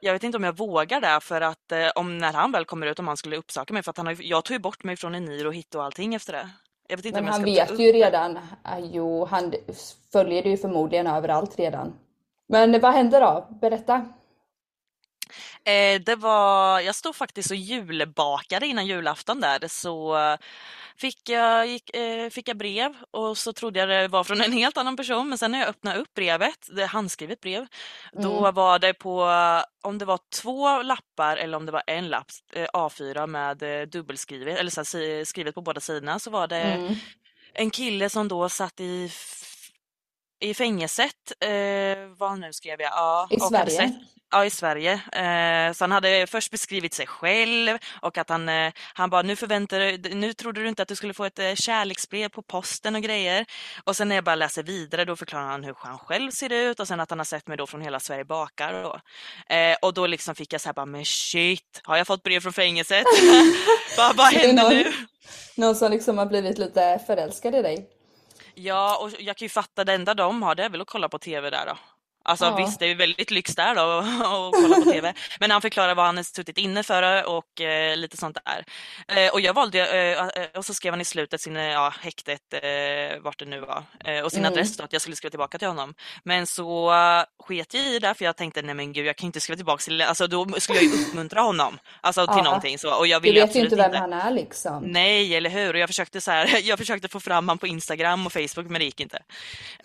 Jag 0.00 0.12
vet 0.12 0.24
inte 0.24 0.38
om 0.38 0.44
jag 0.44 0.56
vågar 0.56 1.00
det 1.00 1.20
för 1.20 1.40
att 1.40 1.72
eh, 1.72 1.88
om 1.94 2.18
när 2.18 2.32
han 2.32 2.52
väl 2.52 2.64
kommer 2.64 2.86
ut 2.86 2.98
om 2.98 3.08
han 3.08 3.16
skulle 3.16 3.36
uppsöka 3.36 3.74
mig 3.74 3.82
för 3.82 3.90
att 3.90 3.96
han 3.96 4.06
har, 4.06 4.16
jag 4.20 4.44
tog 4.44 4.54
ju 4.54 4.58
bort 4.58 4.84
mig 4.84 4.96
från 4.96 5.14
Eniro 5.14 5.48
och 5.48 5.54
Hit 5.54 5.74
och 5.74 5.84
allting 5.84 6.14
efter 6.14 6.32
det. 6.32 6.50
Jag 6.88 6.96
vet 6.96 7.06
inte 7.06 7.20
Men 7.20 7.32
han 7.32 7.44
vet 7.44 7.78
ju 7.78 7.92
redan. 7.92 8.38
Ah, 8.62 8.78
Jo, 8.78 9.24
han 9.24 9.54
följer 10.12 10.42
det 10.42 10.48
ju 10.48 10.56
förmodligen 10.56 11.06
överallt 11.06 11.58
redan. 11.58 11.92
Men 12.48 12.80
vad 12.80 12.92
hände 12.92 13.20
då? 13.20 13.46
Berätta. 13.60 13.94
Eh, 15.64 16.00
det 16.00 16.16
var, 16.16 16.80
jag 16.80 16.94
stod 16.94 17.16
faktiskt 17.16 17.50
och 17.50 17.56
julbakade 17.56 18.66
innan 18.66 18.86
julafton 18.86 19.40
där 19.40 19.68
så 19.68 20.16
eh, 20.18 20.36
fick 21.00 21.28
jag, 21.28 21.66
gick, 21.66 21.96
eh, 21.96 22.30
fick 22.30 22.48
jag 22.48 22.56
brev 22.56 22.94
och 23.10 23.38
så 23.38 23.52
trodde 23.52 23.78
jag 23.80 23.88
det 23.88 24.08
var 24.08 24.24
från 24.24 24.40
en 24.40 24.52
helt 24.52 24.76
annan 24.76 24.96
person 24.96 25.28
men 25.28 25.38
sen 25.38 25.50
när 25.52 25.58
jag 25.58 25.68
öppnade 25.68 25.98
upp 26.00 26.14
brevet, 26.14 26.68
det 26.76 26.86
handskrivet 26.86 27.40
brev, 27.40 27.66
då 28.12 28.38
Mm. 28.38 28.54
var 28.54 28.78
det 28.78 28.94
på, 28.94 29.30
om 29.82 29.98
det 29.98 30.04
var 30.04 30.18
två 30.42 30.82
lappar 30.82 31.36
eller 31.36 31.56
om 31.56 31.66
det 31.66 31.72
var 31.72 31.82
en 31.86 32.08
lapp, 32.08 32.26
eh, 32.52 32.66
A4 32.72 33.26
med 33.26 33.62
eh, 33.62 33.86
dubbelskrivet, 33.86 34.58
eller 34.58 34.70
så 34.70 34.80
här, 34.80 35.24
skrivet 35.24 35.54
på 35.54 35.62
båda 35.62 35.80
sidorna 35.80 36.18
så 36.18 36.30
var 36.30 36.46
det 36.48 36.56
Mm. 36.56 36.94
en 37.54 37.70
kille 37.70 38.08
som 38.10 38.28
då 38.28 38.48
satt 38.48 38.80
i 38.80 39.10
i 40.40 40.54
fängelset, 40.54 41.32
eh, 41.40 41.50
vad 42.18 42.38
nu 42.38 42.52
skrev 42.52 42.80
jag? 42.80 42.90
Ja, 42.92 43.28
I 43.30 43.40
Sverige? 43.40 43.70
Sett, 43.70 43.92
ja, 44.30 44.44
i 44.44 44.50
Sverige. 44.50 44.92
Eh, 44.92 45.72
så 45.72 45.84
han 45.84 45.92
hade 45.92 46.26
först 46.26 46.50
beskrivit 46.50 46.94
sig 46.94 47.06
själv 47.06 47.78
och 48.02 48.18
att 48.18 48.28
han, 48.28 48.48
eh, 48.48 48.72
han 48.94 49.10
bara, 49.10 49.22
nu 49.22 49.36
förväntade 49.36 49.96
du, 49.96 50.14
nu 50.14 50.32
trodde 50.32 50.62
du 50.62 50.68
inte 50.68 50.82
att 50.82 50.88
du 50.88 50.96
skulle 50.96 51.14
få 51.14 51.24
ett 51.24 51.38
eh, 51.38 51.54
kärleksbrev 51.54 52.28
på 52.28 52.42
posten 52.42 52.94
och 52.94 53.02
grejer. 53.02 53.46
Och 53.84 53.96
sen 53.96 54.08
när 54.08 54.14
jag 54.14 54.24
bara 54.24 54.34
läser 54.34 54.62
vidare 54.62 55.04
då 55.04 55.16
förklarar 55.16 55.46
han 55.46 55.64
hur 55.64 55.74
han 55.78 55.98
själv 55.98 56.30
ser 56.30 56.52
ut 56.52 56.80
och 56.80 56.88
sen 56.88 57.00
att 57.00 57.10
han 57.10 57.18
har 57.18 57.24
sett 57.24 57.48
mig 57.48 57.56
då 57.56 57.66
från 57.66 57.80
hela 57.82 58.00
Sverige 58.00 58.24
bakar 58.24 58.82
då. 58.82 59.00
Eh, 59.54 59.76
och 59.82 59.94
då 59.94 60.06
liksom 60.06 60.34
fick 60.34 60.52
jag 60.52 60.60
så 60.60 60.68
här 60.68 60.74
bara, 60.74 60.86
men 60.86 61.04
shit, 61.04 61.80
har 61.84 61.96
jag 61.96 62.06
fått 62.06 62.22
brev 62.22 62.40
från 62.40 62.52
fängelset? 62.52 63.04
vad 63.96 64.16
vad 64.16 64.26
händer 64.26 64.62
någon- 64.62 64.74
nu? 64.74 64.92
Någon 65.56 65.74
som 65.76 65.90
liksom 65.92 66.18
har 66.18 66.26
blivit 66.26 66.58
lite 66.58 67.00
förälskad 67.06 67.54
i 67.54 67.62
dig. 67.62 67.88
Ja, 68.54 68.98
och 69.02 69.10
jag 69.18 69.36
kan 69.36 69.44
ju 69.44 69.48
fatta 69.48 69.84
det 69.84 69.92
enda 69.94 70.14
de 70.14 70.42
har 70.42 70.54
det 70.54 70.64
är 70.64 70.70
väl 70.70 70.80
att 70.80 70.88
kolla 70.90 71.08
på 71.08 71.18
tv 71.18 71.50
där 71.50 71.66
då. 71.66 71.78
Alltså 72.30 72.44
Ja. 72.44 72.56
visst, 72.56 72.78
det 72.80 72.86
är 72.86 72.94
väldigt 72.94 73.30
lyx 73.30 73.54
där 73.54 73.74
då 73.74 73.80
att 73.80 74.52
kolla 74.62 74.76
på 74.76 74.90
TV. 74.90 75.12
Men 75.40 75.50
han 75.50 75.60
förklarar 75.60 75.94
vad 75.94 76.06
han 76.06 76.16
har 76.16 76.24
suttit 76.24 76.58
inne 76.58 76.82
för 76.82 77.24
och 77.28 77.60
eh, 77.60 77.96
lite 77.96 78.16
sånt 78.16 78.38
där. 78.44 78.64
Eh, 79.26 79.32
och 79.32 79.40
jag 79.40 79.54
valde, 79.54 79.86
eh, 79.86 80.42
eh, 80.42 80.48
och 80.56 80.64
så 80.64 80.74
skrev 80.74 80.92
han 80.92 81.00
i 81.00 81.04
slutet 81.04 81.40
sin, 81.40 81.56
eh, 81.56 81.64
ja, 81.66 81.92
häktet, 82.00 82.40
eh, 82.52 83.18
vart 83.20 83.38
det 83.38 83.44
nu 83.44 83.60
var, 83.60 83.82
eh, 84.04 84.20
och 84.24 84.30
sin 84.32 84.40
Mm. 84.40 84.52
adress 84.52 84.76
då, 84.76 84.84
att 84.84 84.92
jag 84.92 85.02
skulle 85.02 85.16
skriva 85.16 85.30
tillbaka 85.30 85.58
till 85.58 85.68
honom. 85.68 85.94
Men 86.24 86.46
så 86.46 86.90
uh, 86.92 87.22
sket 87.46 87.74
jag 87.74 87.82
i 87.84 87.98
det, 87.98 88.14
för 88.14 88.24
jag 88.24 88.36
tänkte, 88.36 88.62
nej 88.62 88.74
men 88.74 88.92
gud, 88.92 89.06
jag 89.06 89.16
kan 89.16 89.26
inte 89.26 89.40
skriva 89.40 89.56
tillbaka 89.56 89.80
till, 89.82 90.02
alltså 90.02 90.26
då 90.26 90.46
skulle 90.58 90.78
jag 90.78 90.84
ju 90.84 91.02
uppmuntra 91.02 91.40
honom, 91.40 91.78
alltså 92.00 92.26
till 92.26 92.34
Ja. 92.36 92.42
någonting 92.42 92.78
så. 92.78 92.94
Och 92.98 93.06
jag 93.06 93.22
Du 93.22 93.28
ville 93.28 93.46
vet 93.46 93.56
ju 93.56 93.60
inte 93.60 93.76
vem 93.76 93.92
han 93.94 94.12
är 94.12 94.30
liksom. 94.30 94.82
Nej, 94.84 95.36
eller 95.36 95.50
hur? 95.50 95.74
Och 95.74 95.80
jag 95.80 95.88
försökte 95.88 96.20
så 96.20 96.30
här, 96.30 96.60
jag 96.62 96.78
försökte 96.78 97.08
få 97.08 97.20
fram 97.20 97.44
honom 97.48 97.58
på 97.58 97.66
Instagram 97.66 98.26
och 98.26 98.32
Facebook, 98.32 98.70
men 98.70 98.78
det 98.78 98.84
gick 98.84 99.00
inte. 99.00 99.16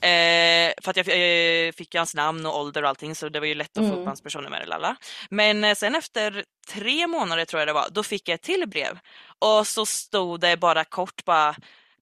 Eh, 0.01 0.73
för 0.83 0.89
att 0.89 0.97
jag 0.97 1.07
eh, 1.07 1.71
fick 1.71 1.93
ju 1.93 1.99
hans 1.99 2.15
namn 2.15 2.34
och 2.45 2.59
ålder 2.59 2.83
och 2.83 2.89
allting, 2.89 3.15
så 3.15 3.29
det 3.29 3.39
var 3.39 3.47
ju 3.47 3.55
lätt 3.55 3.77
att 3.77 3.83
få 3.83 3.87
Mm. 3.89 3.99
upp 3.99 4.05
hans 4.07 4.21
personnummer. 4.21 4.65
Lalla. 4.65 4.95
Men 5.29 5.63
eh, 5.63 5.75
sen 5.75 5.95
efter 5.95 6.43
tre 6.73 7.07
månader 7.07 7.45
tror 7.45 7.59
jag 7.61 7.67
det 7.67 7.73
var, 7.73 7.87
då 7.91 8.03
fick 8.03 8.29
jag 8.29 8.35
ett 8.35 8.41
till 8.41 8.63
brev. 8.67 8.99
Och 9.39 9.67
så 9.67 9.85
stod 9.85 10.39
det 10.39 10.57
bara 10.57 10.83
kort 10.83 11.25
bara 11.25 11.55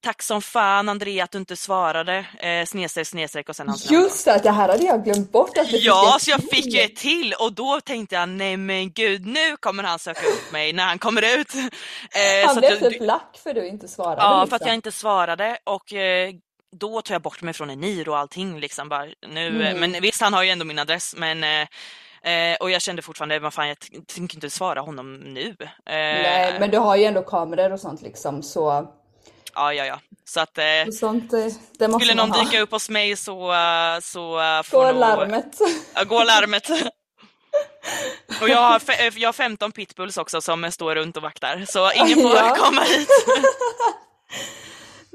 Tack 0.06 0.22
som 0.22 0.42
fan 0.42 0.90
Andrea 0.90 1.24
att 1.24 1.32
du 1.32 1.38
inte 1.38 1.56
svarade, 1.56 2.26
eh, 2.40 2.66
snedstreck 2.66 3.08
snedstreck 3.08 3.50
och 3.50 3.56
sen 3.56 3.68
hans 3.70 3.90
namn. 3.92 4.02
Just 4.04 4.26
det, 4.26 4.40
det 4.44 4.52
här 4.52 4.70
hade 4.70 4.84
jag 4.84 5.04
glömt 5.04 5.32
bort 5.32 5.58
att 5.58 5.68
Ja, 5.72 6.18
så 6.20 6.32
jag 6.32 6.42
fick 6.44 6.66
ju 6.66 6.80
ett 6.82 6.96
till 6.96 7.34
och 7.40 7.54
då 7.54 7.82
tänkte 7.82 8.16
jag 8.16 8.30
nej 8.30 8.58
men 8.58 8.92
gud 8.92 9.26
nu 9.26 9.58
kommer 9.60 9.84
han 9.84 10.00
söka 10.00 10.28
upp 10.28 10.52
mig 10.52 10.74
när 10.74 10.84
han 10.86 11.00
kommer 11.00 11.40
ut. 11.40 11.54
Eh, 12.16 12.48
Han 12.48 12.56
blev 12.56 12.74
att 12.74 12.80
typ 12.80 13.02
lack 13.02 13.40
för 13.44 13.54
du 13.54 13.68
inte 13.68 13.88
svarade. 13.88 14.22
Ja, 14.22 14.42
liksom. 14.42 14.50
för 14.50 14.56
att 14.64 14.68
jag 14.68 14.76
inte 14.76 14.92
svarade 14.92 15.58
och 15.64 15.94
eh, 15.94 16.34
då 16.74 17.02
tog 17.02 17.16
jag 17.16 17.22
bort 17.22 17.42
mig 17.42 17.54
från 17.54 17.70
Eniro 17.70 18.12
och 18.12 18.18
allting 18.18 18.60
liksom 18.60 18.90
bara 18.90 19.06
nu. 19.28 19.48
Mm. 19.72 19.80
Men 19.92 20.02
visst, 20.02 20.22
han 20.22 20.34
har 20.34 20.44
ju 20.44 20.50
ändå 20.50 20.66
min 20.66 20.80
adress 20.80 21.16
men 21.18 21.44
eh, 21.44 21.68
eh, 22.34 22.56
och 22.60 22.72
jag 22.72 22.82
kände 22.82 23.02
fortfarande, 23.02 23.40
vad 23.40 23.54
fan 23.54 23.68
jag 23.68 23.78
tänker 24.08 24.36
inte 24.38 24.50
svara 24.50 24.82
honom 24.82 25.14
nu. 25.16 25.56
Eh, 25.60 25.66
Nej, 25.86 26.60
men 26.60 26.72
du 26.72 26.78
har 26.78 26.96
ju 26.96 27.04
ändå 27.04 27.22
kameror 27.24 27.72
och 27.74 27.80
sånt 27.80 28.02
liksom 28.02 28.44
så, 28.44 28.88
Ja, 29.56 29.74
ja, 29.74 29.86
ja. 29.86 30.00
Så 30.26 30.40
att 30.40 30.58
eh, 30.58 30.64
sånt 31.00 31.34
eh, 31.34 31.46
det 31.80 31.88
måste 31.88 32.06
skulle 32.06 32.22
någon 32.22 32.32
ha. 32.32 32.44
dyka 32.44 32.62
upp 32.62 32.72
hos 32.72 32.90
mig 32.90 33.16
så, 33.16 33.54
så 34.02 34.40
eh, 34.42 34.64
får 34.64 34.78
Går 34.78 34.92
nog- 34.92 35.00
larmet. 35.00 35.58
Ja, 35.96 36.04
går 36.04 36.26
larmet. 36.26 36.70
Och 38.42 38.50
jag 38.50 38.58
har, 38.58 38.82
jag 39.18 39.28
har 39.28 39.34
15 39.34 39.72
pitbulls 39.72 40.18
också 40.18 40.42
som 40.42 40.72
står 40.72 40.96
runt 40.96 41.18
och 41.18 41.24
vaktar, 41.24 41.66
så 41.68 41.92
ingen 41.92 42.22
får 42.22 42.36
Ja. 42.36 42.56
komma 42.60 42.82
hit. 42.82 43.08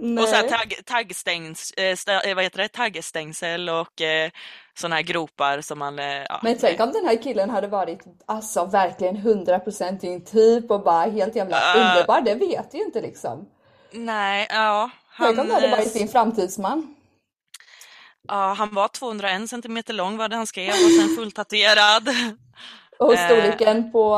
Nej. 0.01 0.23
Och 0.23 0.29
så 0.29 0.35
här 0.35 0.49
tagg, 0.49 0.75
taggstängs, 0.85 1.73
stä, 1.97 2.21
eh, 2.21 2.35
vad 2.35 2.45
heter 2.45 2.59
det? 2.59 2.69
taggstängsel 2.69 3.69
och 3.69 4.01
eh, 4.01 4.31
såna 4.79 4.95
här 4.97 5.03
gropar 5.03 5.61
som 5.61 5.79
man... 5.79 5.99
Ja. 5.99 6.41
Men 6.43 6.59
tänk 6.59 6.81
om 6.81 6.93
den 6.93 7.05
här 7.07 7.23
killen 7.23 7.51
hade 7.51 7.67
varit 7.67 8.01
alltså 8.27 8.65
verkligen 8.65 9.17
100% 9.17 10.01
din 10.01 10.25
typ 10.25 10.71
och 10.71 10.83
bara 10.83 11.05
helt 11.11 11.37
jävla 11.37 11.57
Äh. 11.75 11.81
underbar. 11.81 12.21
Det 12.21 12.35
vet 12.35 12.71
du 12.73 12.79
ju 12.79 12.85
inte 12.85 13.01
liksom. 13.01 13.49
Nej, 13.93 14.47
ja. 14.51 14.91
Tänk 15.19 15.39
om 15.39 15.49
det 15.49 15.55
hade 15.55 15.69
varit 15.69 15.95
din 15.95 16.09
framtidsman. 16.09 16.95
ja, 18.29 18.53
han 18.59 18.75
var 18.75 18.89
201 18.89 19.51
centimeter 19.51 19.93
lång 19.95 20.17
var 20.17 20.29
det 20.29 20.37
han 20.37 20.47
skrev 20.47 20.69
och 20.71 20.91
sen 21.01 21.17
fulltatuerad. 21.17 22.09
Och 22.99 23.19
storleken 23.19 23.93
på 23.93 24.17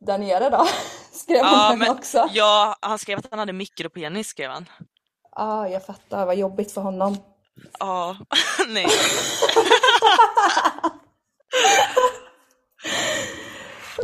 där 0.00 0.18
nere 0.18 0.50
då? 0.50 0.66
Skrev 1.12 1.36
Ja, 1.38 1.68
den 1.70 1.78
men, 1.78 1.90
också? 1.90 2.28
ja, 2.32 2.76
han 2.80 2.98
skrev 2.98 3.18
att 3.18 3.26
han 3.30 3.38
hade 3.38 3.52
mikropenis 3.52 4.28
skrev 4.28 4.50
han. 4.50 4.66
Ah, 5.34 5.66
jag 5.68 5.86
fattar. 5.86 6.26
Vad 6.26 6.36
jobbigt 6.36 6.72
för 6.72 6.80
honom. 6.80 7.16
Ja, 7.78 8.16
nej. 8.68 8.86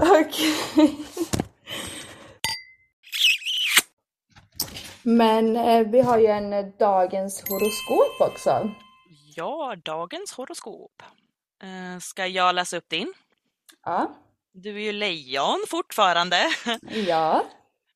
Okej. 0.01 0.97
Men 5.03 5.57
eh, 5.57 5.87
vi 5.87 6.01
har 6.01 6.19
ju 6.19 6.27
en 6.27 6.53
eh, 6.53 6.65
dagens 6.79 7.45
horoskop 7.49 8.21
också. 8.21 8.71
Ja, 9.37 9.77
dagens 9.85 10.33
horoskop. 10.33 11.03
Eh, 11.63 11.99
ska 12.01 12.27
jag 12.27 12.55
läsa 12.55 12.77
upp 12.77 12.89
din? 12.89 13.13
Ja. 13.85 14.11
Du 14.53 14.77
är 14.77 14.81
ju 14.81 14.93
lejon 14.93 15.65
fortfarande. 15.69 16.37
Ja. 17.07 17.45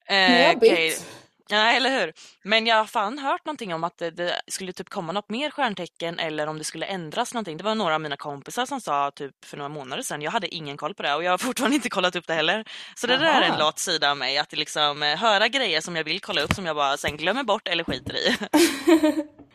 Eh, 0.06 0.16
har 0.16 0.38
jag 0.38 0.56
okej. 0.56 0.88
bytt. 0.88 1.06
Ja, 1.48 1.56
eller 1.56 2.00
hur? 2.00 2.12
Men 2.42 2.66
jag 2.66 2.76
har 2.76 2.84
fan 2.84 3.18
hört 3.18 3.44
någonting 3.44 3.74
om 3.74 3.84
att 3.84 3.98
det, 3.98 4.10
det 4.10 4.40
skulle 4.46 4.72
typ 4.72 4.88
komma 4.88 5.12
något 5.12 5.30
mer 5.30 5.50
stjärntecken 5.50 6.18
eller 6.18 6.46
om 6.46 6.58
det 6.58 6.64
skulle 6.64 6.86
ändras 6.86 7.34
någonting. 7.34 7.56
Det 7.56 7.64
var 7.64 7.74
några 7.74 7.94
av 7.94 8.00
mina 8.00 8.16
kompisar 8.16 8.66
som 8.66 8.80
sa 8.80 9.10
typ 9.10 9.44
för 9.44 9.56
några 9.56 9.68
månader 9.68 10.02
sedan. 10.02 10.22
Jag 10.22 10.30
hade 10.30 10.54
ingen 10.54 10.76
koll 10.76 10.94
på 10.94 11.02
det 11.02 11.14
och 11.14 11.24
jag 11.24 11.30
har 11.30 11.38
fortfarande 11.38 11.76
inte 11.76 11.90
kollat 11.90 12.16
upp 12.16 12.26
det 12.26 12.34
heller. 12.34 12.64
Så 12.94 13.06
det 13.06 13.16
där 13.16 13.42
är 13.42 13.50
en 13.50 13.58
lat 13.58 13.78
sida 13.78 14.10
av 14.10 14.16
mig, 14.16 14.38
att 14.38 14.52
liksom 14.52 15.02
eh, 15.02 15.16
höra 15.16 15.48
grejer 15.48 15.80
som 15.80 15.96
jag 15.96 16.04
vill 16.04 16.20
kolla 16.20 16.40
upp 16.42 16.54
som 16.54 16.66
jag 16.66 16.76
bara 16.76 16.96
sen 16.96 17.16
glömmer 17.16 17.42
bort 17.42 17.68
eller 17.68 17.84
skiter 17.84 18.16
i. 18.16 18.36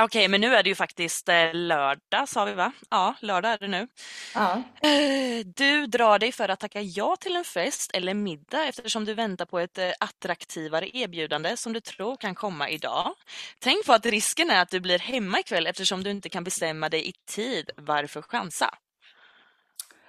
Okej, 0.00 0.28
men 0.28 0.40
nu 0.40 0.54
är 0.54 0.62
det 0.62 0.68
ju 0.68 0.74
faktiskt 0.74 1.28
eh, 1.28 1.54
lördag 1.54 2.28
sa 2.28 2.44
vi 2.44 2.52
va? 2.52 2.72
Ja, 2.90 3.14
lördag 3.20 3.52
är 3.52 3.58
det 3.58 3.68
nu. 3.68 3.88
Ja. 4.34 4.62
Eh, 4.82 5.46
Du 5.46 5.86
drar 5.86 6.18
dig 6.18 6.32
för 6.32 6.48
att 6.48 6.60
tacka 6.60 6.80
ja 6.80 7.16
till 7.20 7.36
en 7.36 7.44
fest 7.44 7.90
eller 7.94 8.14
middag 8.14 8.64
eftersom 8.64 9.04
du 9.04 9.14
väntar 9.14 9.44
på 9.46 9.58
ett 9.58 9.78
eh, 9.78 9.90
attraktivare 10.00 10.96
erbjudande 10.96 11.56
som 11.56 11.72
du 11.72 11.80
tror 11.80 12.16
kan 12.16 12.34
komma 12.34 12.68
idag. 12.70 13.14
Tänk 13.58 13.86
på 13.86 13.92
att 13.92 14.06
risken 14.06 14.50
är 14.50 14.62
att 14.62 14.70
du 14.70 14.80
blir 14.80 14.98
hemma 14.98 15.40
ikväll 15.40 15.66
eftersom 15.66 16.02
du 16.04 16.10
inte 16.10 16.28
kan 16.28 16.44
bestämma 16.44 16.88
dig 16.88 17.08
i 17.08 17.12
tid. 17.30 17.70
Varför 17.76 18.22
chansa? 18.22 18.74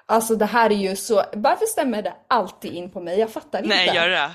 Alltså 0.05 0.35
det 0.35 0.45
här 0.45 0.69
är 0.69 0.75
ju 0.75 0.95
så, 0.95 1.23
varför 1.33 1.65
stämmer 1.65 2.01
det 2.01 2.13
alltid 2.27 2.73
in 2.73 2.91
på 2.91 2.99
mig? 2.99 3.19
Jag 3.19 3.31
fattar 3.33 3.59
inte. 3.63 3.75
Nej, 3.75 3.95
gör 3.95 4.09
det? 4.09 4.31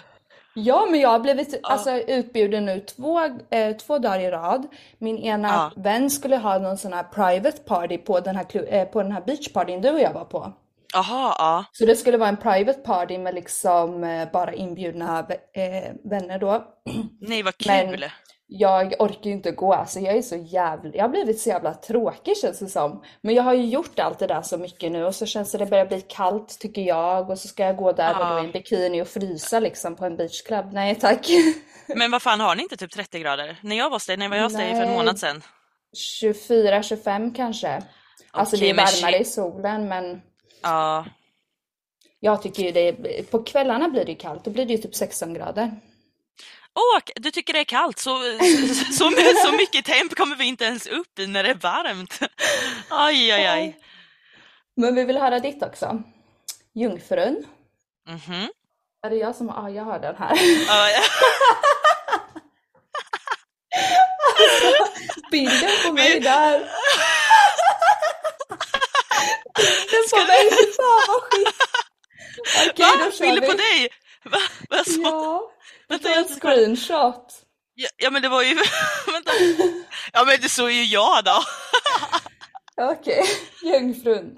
Ja, 0.55 0.87
men 0.91 1.01
jag 1.01 1.09
har 1.09 1.19
blivit 1.21 1.61
alltså, 1.63 1.91
utbjuden 1.91 2.65
nu 2.65 2.81
två, 2.81 3.21
eh, 3.51 3.77
två 3.77 3.99
dagar 3.99 4.21
i 4.21 4.31
rad. 4.31 4.67
Min 4.99 5.19
ena 5.19 5.49
Ja. 5.49 5.71
vän 5.77 6.11
skulle 6.11 6.37
ha 6.37 6.59
någon 6.59 6.77
sån 6.79 6.93
här 6.93 7.03
private 7.03 7.59
party 7.63 7.99
på 7.99 8.21
den 8.21 8.37
här, 8.37 8.75
eh, 8.75 8.85
på 8.85 9.03
den 9.03 9.13
här 9.13 9.23
beachpartyn 9.27 9.81
du 9.81 9.91
och 9.91 10.01
jag 10.01 10.13
var 10.13 10.25
på. 10.25 10.53
Jaha, 10.95 11.35
ja. 11.39 11.65
Så 11.73 11.85
det 11.87 11.97
skulle 11.97 12.17
vara 12.19 12.29
en 12.29 12.37
private 12.37 12.79
party 12.79 13.19
med 13.19 13.35
liksom 13.35 14.05
eh, 14.05 14.29
bara 14.33 14.53
inbjudna 14.55 15.19
eh, 15.55 15.93
vänner 16.05 16.39
då. 16.39 16.65
Nej, 17.21 17.43
vad 17.43 17.55
Men- 17.67 17.91
kul. 17.91 18.05
Jag 18.47 18.95
orkar 18.99 19.25
ju 19.25 19.33
inte 19.33 19.51
gå, 19.51 19.73
alltså 19.75 20.01
jag 20.01 20.17
är 20.17 20.23
så 20.23 20.37
jävla, 20.37 20.91
jag 20.95 21.05
har 21.05 21.09
blivit 21.09 21.41
så 21.41 21.49
jävla 21.49 21.75
tråkig 21.75 22.37
känns 22.37 22.59
det 22.59 22.67
som. 22.69 23.03
Men 23.21 23.35
jag 23.35 23.43
har 23.43 23.55
ju 23.55 23.65
gjort 23.65 23.99
allt 23.99 24.19
det 24.19 24.27
där 24.27 24.43
så 24.43 24.59
mycket 24.59 24.93
nu 24.93 25.05
och 25.05 25.15
så 25.15 25.27
känns 25.27 25.53
det 25.53 25.59
det 25.59 25.67
börjar 25.67 25.87
bli 25.87 26.01
kallt 26.01 26.59
tycker 26.61 26.83
jag 26.83 27.31
och 27.31 27.39
så 27.39 27.49
ska 27.49 27.63
jag 27.65 27.77
gå 27.77 27.93
där 27.93 28.11
Ja. 28.21 28.35
och 28.39 28.43
i 28.45 28.47
en 28.47 28.53
bikini 28.53 29.03
och 29.03 29.09
frysa 29.09 29.61
liksom 29.61 29.97
på 29.97 30.05
en 30.05 30.17
beachclub. 30.17 30.73
Nej 30.73 30.95
tack. 30.95 31.27
Men 31.97 32.11
vad 32.11 32.23
fan, 32.23 32.41
har 32.41 32.55
ni 32.57 32.63
inte 32.63 32.77
typ 32.77 32.91
30 32.93 33.19
grader? 33.21 33.57
När 33.63 33.77
jag 33.77 33.85
var 33.91 33.97
hos 33.97 34.07
dig, 34.07 34.17
när 34.17 34.29
var 34.29 34.37
jag 34.37 34.45
hos 34.45 34.55
dig 34.57 34.75
för 34.75 34.83
en 34.83 34.93
månad 34.93 35.19
sedan? 35.19 35.43
24-25 36.23 37.35
kanske. 37.37 37.83
Alltså 38.31 38.57
Okej, 38.57 38.67
det 38.67 38.71
är 38.71 38.75
men 38.75 38.85
varmare 38.85 39.19
i 39.19 39.25
solen 39.25 39.89
men 39.89 40.21
Ja. 40.65 41.07
jag 42.21 42.43
tycker 42.43 42.63
ju 42.63 42.71
det, 42.73 42.93
på 43.31 43.43
kvällarna 43.43 43.89
blir 43.89 44.05
det 44.05 44.13
ju 44.13 44.19
kallt, 44.19 44.45
då 44.45 44.51
blir 44.51 44.67
det 44.67 44.73
ju 44.73 44.79
typ 44.79 44.95
16 44.95 45.35
grader. 45.35 45.81
Åh, 46.75 47.01
du 47.17 47.31
tycker 47.31 47.53
det 47.53 47.59
är 47.61 47.65
kallt, 47.65 47.99
så, 47.99 48.19
så, 48.93 49.11
så, 49.11 49.11
så 49.47 49.53
mycket 49.57 49.85
temp 49.85 50.15
kommer 50.15 50.37
vi 50.37 50.45
inte 50.45 50.65
ens 50.65 50.87
upp 50.87 51.19
i 51.19 51.27
när 51.27 51.43
det 51.43 51.51
är 51.51 51.55
varmt. 51.55 52.19
Aj, 52.89 53.33
aj, 53.33 53.47
aj. 53.47 53.79
Men 54.77 54.95
vi 54.95 55.05
vill 55.05 55.19
höra 55.19 55.39
ditt 55.39 55.63
också. 55.63 56.03
Jungfrun. 56.75 57.47
Mhm. 58.09 58.49
Är 59.07 59.11
det 59.11 59.17
jag 59.17 59.37
som, 59.37 59.47
ja 59.47 59.71
jag 59.71 59.85
har 59.85 59.99
den 59.99 60.17
här. 60.17 60.39
Ja, 60.67 60.91
ja. 60.91 61.03
Bilden 65.31 65.71
på 65.87 65.93
mig 65.93 66.21
där. 66.21 66.71
Bilden 69.95 70.11
på 70.11 70.27
mig, 70.33 70.51
fy 70.51 70.73
fan 70.73 71.05
vad 71.09 71.23
skit. 71.23 71.55
Okej 72.71 72.87
Va? 72.87 73.05
då 73.05 73.11
kör 73.11 73.25
Ville 73.27 73.41
vi. 73.41 73.47
på 73.47 73.53
dig? 73.53 73.89
Va? 74.25 74.39
Vad 74.71 74.87
så? 74.87 75.01
Ja, 75.03 75.51
Vänta, 75.89 76.09
ta 76.09 76.15
jag 76.15 76.19
en 76.19 76.29
ska 76.29 76.49
screenshot. 76.49 77.27
Ja, 77.75 77.89
ja, 77.97 78.11
men 78.11 78.23
det 78.23 78.29
var 78.29 78.43
ju... 78.43 78.55
Vänta. 79.13 79.33
Ja, 80.13 80.25
men 80.25 80.37
det 80.43 80.49
såg 80.49 80.71
ju 80.71 80.85
jag 80.85 81.25
då. 81.25 81.43
Okej, 82.77 83.25
jungfrun. 83.63 84.37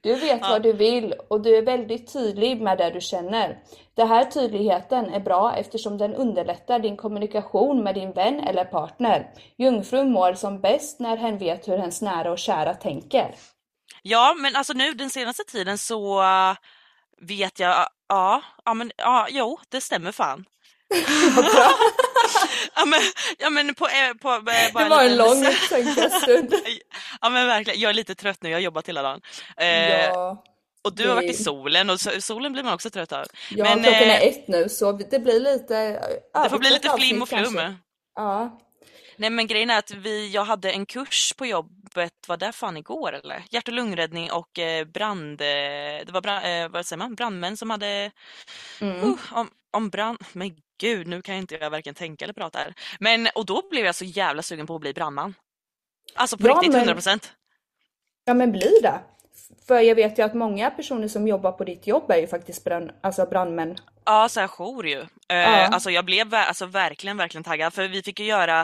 Du 0.00 0.14
vet 0.14 0.40
vad 0.40 0.62
du 0.62 0.72
vill 0.72 1.14
och 1.28 1.40
du 1.40 1.56
är 1.56 1.62
väldigt 1.62 2.12
tydlig 2.12 2.60
med 2.60 2.78
det 2.78 2.90
du 2.90 3.00
känner. 3.00 3.58
Den 3.96 4.08
här 4.08 4.24
tydligheten 4.24 5.14
är 5.14 5.20
bra 5.20 5.54
eftersom 5.56 5.98
den 5.98 6.14
underlättar 6.14 6.78
din 6.78 6.96
kommunikation 6.96 7.82
med 7.84 7.94
din 7.94 8.12
vän 8.12 8.40
eller 8.40 8.64
partner. 8.64 9.26
Jungfrun 9.58 10.12
mår 10.12 10.34
som 10.34 10.60
bäst 10.60 11.00
när 11.00 11.16
hen 11.16 11.38
vet 11.38 11.68
hur 11.68 11.78
hennes 11.78 12.02
nära 12.02 12.32
och 12.32 12.38
kära 12.38 12.74
tänker. 12.74 13.34
Ja, 14.02 14.34
men 14.38 14.56
alltså 14.56 14.72
nu 14.72 14.94
den 14.94 15.10
senaste 15.10 15.44
tiden 15.44 15.78
så 15.78 16.22
uh, 16.22 16.54
vet 17.20 17.58
jag... 17.58 17.88
Ja, 18.08 18.42
ja 18.64 18.74
men 18.74 18.92
ja, 18.96 19.26
jo, 19.30 19.58
det 19.68 19.80
stämmer 19.80 20.12
fan. 20.12 20.44
ja, 22.74 22.84
men, 22.86 23.00
ja, 23.38 23.50
men 23.50 23.74
på... 23.74 23.86
eh, 23.88 24.14
på 24.22 24.28
eh, 24.34 24.40
bara 24.72 24.84
Det 24.84 24.88
var 24.90 25.02
en 25.02 25.10
liten- 25.10 25.16
lång 25.16 25.44
tänkarstund. 25.68 26.54
Ja 27.20 27.28
men 27.28 27.46
verkligen, 27.46 27.80
jag 27.80 27.88
är 27.90 27.94
lite 27.94 28.14
trött 28.14 28.42
nu, 28.42 28.48
jag 28.50 28.56
har 28.56 28.62
jobbat 28.62 28.88
hela 28.88 29.02
dagen. 29.02 29.20
Eh, 29.56 30.00
Ja, 30.06 30.44
och 30.84 30.92
du 30.96 31.08
har 31.08 31.14
varit 31.14 31.30
i 31.30 31.36
det- 31.36 31.42
solen 31.44 31.90
och 31.90 31.96
so- 31.96 32.20
solen 32.20 32.52
blir 32.52 32.62
man 32.62 32.74
också 32.74 32.90
trött 32.90 33.12
av. 33.12 33.26
ja 33.50 33.64
men, 33.64 33.82
klockan 33.82 34.02
eh, 34.02 34.22
är 34.22 34.28
ett 34.28 34.48
nu 34.48 34.68
så 34.68 34.92
det 34.92 35.18
blir 35.18 35.40
lite 35.40 35.74
Det 36.42 36.50
får 36.50 36.58
bli 36.58 36.70
lite 36.70 36.94
flim 36.98 37.22
och 37.22 37.28
flum. 37.28 37.60
Ja. 38.16 38.58
Nej 39.16 39.30
men 39.30 39.46
grejen 39.46 39.70
är 39.70 39.78
att 39.78 39.90
vi, 39.90 40.30
jag 40.30 40.44
hade 40.44 40.70
en 40.72 40.86
kurs 40.86 41.32
på 41.36 41.46
jobbet, 41.46 42.12
var 42.28 42.36
det 42.36 42.52
fan 42.52 42.76
igår 42.76 43.12
eller? 43.12 43.44
Hjärt 43.50 43.68
och 43.68 43.74
lungräddning 43.74 44.32
och 44.32 44.58
eh, 44.58 44.84
brand, 44.84 45.40
eh, 45.40 45.46
det 46.06 46.10
var 46.12 46.20
brand, 46.20 46.46
eh, 46.46 46.68
vad 46.68 46.86
säger 46.86 46.98
man, 46.98 47.14
brandmän 47.14 47.56
som 47.56 47.70
hade, 47.70 48.10
Mm. 48.80 48.96
uh, 49.04 49.14
om, 49.32 49.50
om 49.70 49.90
brand, 49.90 50.18
men 50.32 50.56
gud 50.80 51.06
nu 51.06 51.22
kan 51.22 51.34
inte 51.34 51.54
jag 51.54 51.70
varken 51.70 51.94
tänka 51.94 52.24
eller 52.24 52.34
prata 52.34 52.58
här. 52.58 52.74
Men 53.00 53.28
och 53.34 53.46
då 53.46 53.62
blev 53.70 53.84
jag 53.86 53.94
så 53.94 54.04
jävla 54.04 54.42
sugen 54.42 54.66
på 54.66 54.74
att 54.74 54.80
bli 54.80 54.92
brandman. 54.92 55.34
Alltså 56.14 56.36
på 56.38 56.48
Ja, 56.48 56.54
riktigt, 56.54 56.72
men- 56.72 56.88
100%. 56.88 57.30
ja 58.24 58.34
men 58.34 58.52
blir 58.52 58.82
det. 58.82 59.00
För 59.66 59.80
jag 59.80 59.94
vet 59.94 60.18
ju 60.18 60.22
att 60.22 60.34
många 60.34 60.70
personer 60.70 61.08
som 61.08 61.28
jobbar 61.28 61.52
på 61.52 61.64
ditt 61.64 61.86
jobb 61.86 62.10
är 62.10 62.16
ju 62.16 62.26
faktiskt 62.26 62.64
brand, 62.64 62.90
alltså 63.00 63.26
brandmän. 63.26 63.78
Ja, 64.04 64.28
så 64.28 64.40
här 64.40 64.48
jour 64.48 64.86
ju. 64.86 65.00
Eh, 65.00 65.06
Ja. 65.28 65.66
Alltså 65.66 65.90
jag 65.90 66.04
blev 66.04 66.34
alltså, 66.34 66.66
verkligen, 66.66 67.16
verkligen 67.16 67.44
taggad 67.44 67.74
för 67.74 67.88
vi 67.88 68.02
fick 68.02 68.20
ju 68.20 68.26
göra 68.26 68.60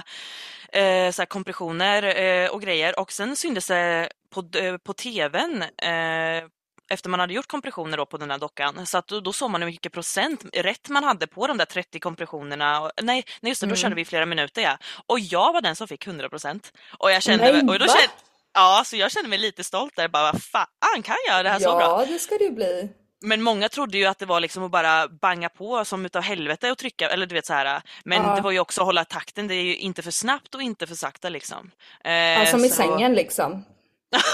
eh, 0.72 1.10
så 1.10 1.22
här 1.22 1.26
kompressioner 1.26 2.02
eh, 2.22 2.50
och 2.50 2.62
grejer 2.62 2.98
och 3.00 3.12
sen 3.12 3.36
syntes 3.36 3.66
det 3.66 4.08
på, 4.30 4.44
eh, 4.58 4.76
på 4.76 4.92
tvn 4.92 5.62
eh, 5.62 6.44
efter 6.90 7.08
man 7.10 7.20
hade 7.20 7.34
gjort 7.34 7.46
kompressioner 7.48 7.96
då 7.96 8.06
på 8.06 8.16
den 8.16 8.30
här 8.30 8.38
dockan 8.38 8.86
så 8.86 8.98
att 8.98 9.06
då, 9.08 9.20
då 9.20 9.32
såg 9.32 9.50
man 9.50 9.62
hur 9.62 9.68
mycket 9.70 9.92
procent 9.92 10.44
rätt 10.52 10.88
man 10.88 11.04
hade 11.04 11.26
på 11.26 11.46
de 11.46 11.58
där 11.58 11.64
30 11.64 12.00
kompressionerna. 12.00 12.80
Och, 12.80 12.90
nej, 13.02 13.24
nej 13.40 13.50
just 13.50 13.60
det, 13.60 13.66
då 13.66 13.70
Mm. 13.70 13.76
körde 13.76 13.94
vi 13.94 14.04
flera 14.04 14.26
minuter 14.26 14.62
ja. 14.62 14.78
Och 15.06 15.20
jag 15.20 15.52
var 15.52 15.60
den 15.60 15.76
som 15.76 15.88
fick 15.88 16.06
100 16.06 16.28
procent. 16.28 16.72
Och 16.98 17.10
jag 17.10 17.22
kände, 17.22 17.52
Nej, 17.52 17.60
och 17.60 17.78
då 17.78 17.86
kände, 17.86 18.08
ja, 18.54 18.82
så 18.86 18.96
jag 18.96 19.10
kände 19.12 19.28
mig 19.28 19.38
lite 19.38 19.64
stolt 19.64 19.96
där, 19.96 20.08
bara 20.08 20.32
vad 20.32 20.42
fan 20.42 21.02
kan 21.02 21.16
jag 21.26 21.44
det 21.44 21.50
här 21.50 21.58
så 21.58 21.76
bra? 21.76 21.80
Ja, 21.80 22.06
det 22.12 22.18
ska 22.18 22.38
det 22.38 22.50
bli. 22.50 22.88
Men 23.20 23.42
många 23.42 23.68
trodde 23.68 23.98
ju 23.98 24.06
att 24.06 24.18
det 24.18 24.26
var 24.26 24.40
liksom 24.40 24.64
att 24.64 24.70
bara 24.70 25.08
banga 25.08 25.48
på 25.48 25.84
som 25.84 26.06
utav 26.06 26.22
helvete 26.22 26.70
och 26.70 26.78
trycka, 26.78 27.08
eller 27.10 27.26
du 27.26 27.34
vet 27.34 27.46
så 27.46 27.52
här. 27.52 27.82
Men 28.04 28.22
Ja. 28.24 28.34
det 28.34 28.40
var 28.40 28.50
ju 28.50 28.60
också 28.60 28.80
att 28.80 28.84
hålla 28.86 29.04
takten, 29.04 29.48
det 29.48 29.54
är 29.54 29.62
ju 29.62 29.76
inte 29.76 30.02
för 30.02 30.10
snabbt 30.10 30.54
och 30.54 30.62
inte 30.62 30.86
för 30.86 30.94
sakta 30.94 31.28
liksom. 31.28 31.70
Eh, 32.04 32.12
Ja, 32.12 32.46
som 32.46 32.64
i 32.64 32.68
så- 32.68 32.74
sängen 32.74 33.14
liksom. 33.14 33.64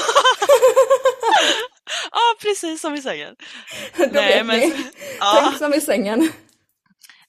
Ja, 2.12 2.34
precis 2.42 2.80
som 2.80 2.94
i 2.94 3.02
sängen. 3.02 3.36
Då 3.96 4.06
Nej, 4.12 4.36
vet 4.36 4.46
men- 4.46 4.58
ni. 4.60 4.90
Ja. 5.20 5.38
Tänk 5.42 5.58
som 5.58 5.74
i 5.74 5.80
sängen. 5.80 6.32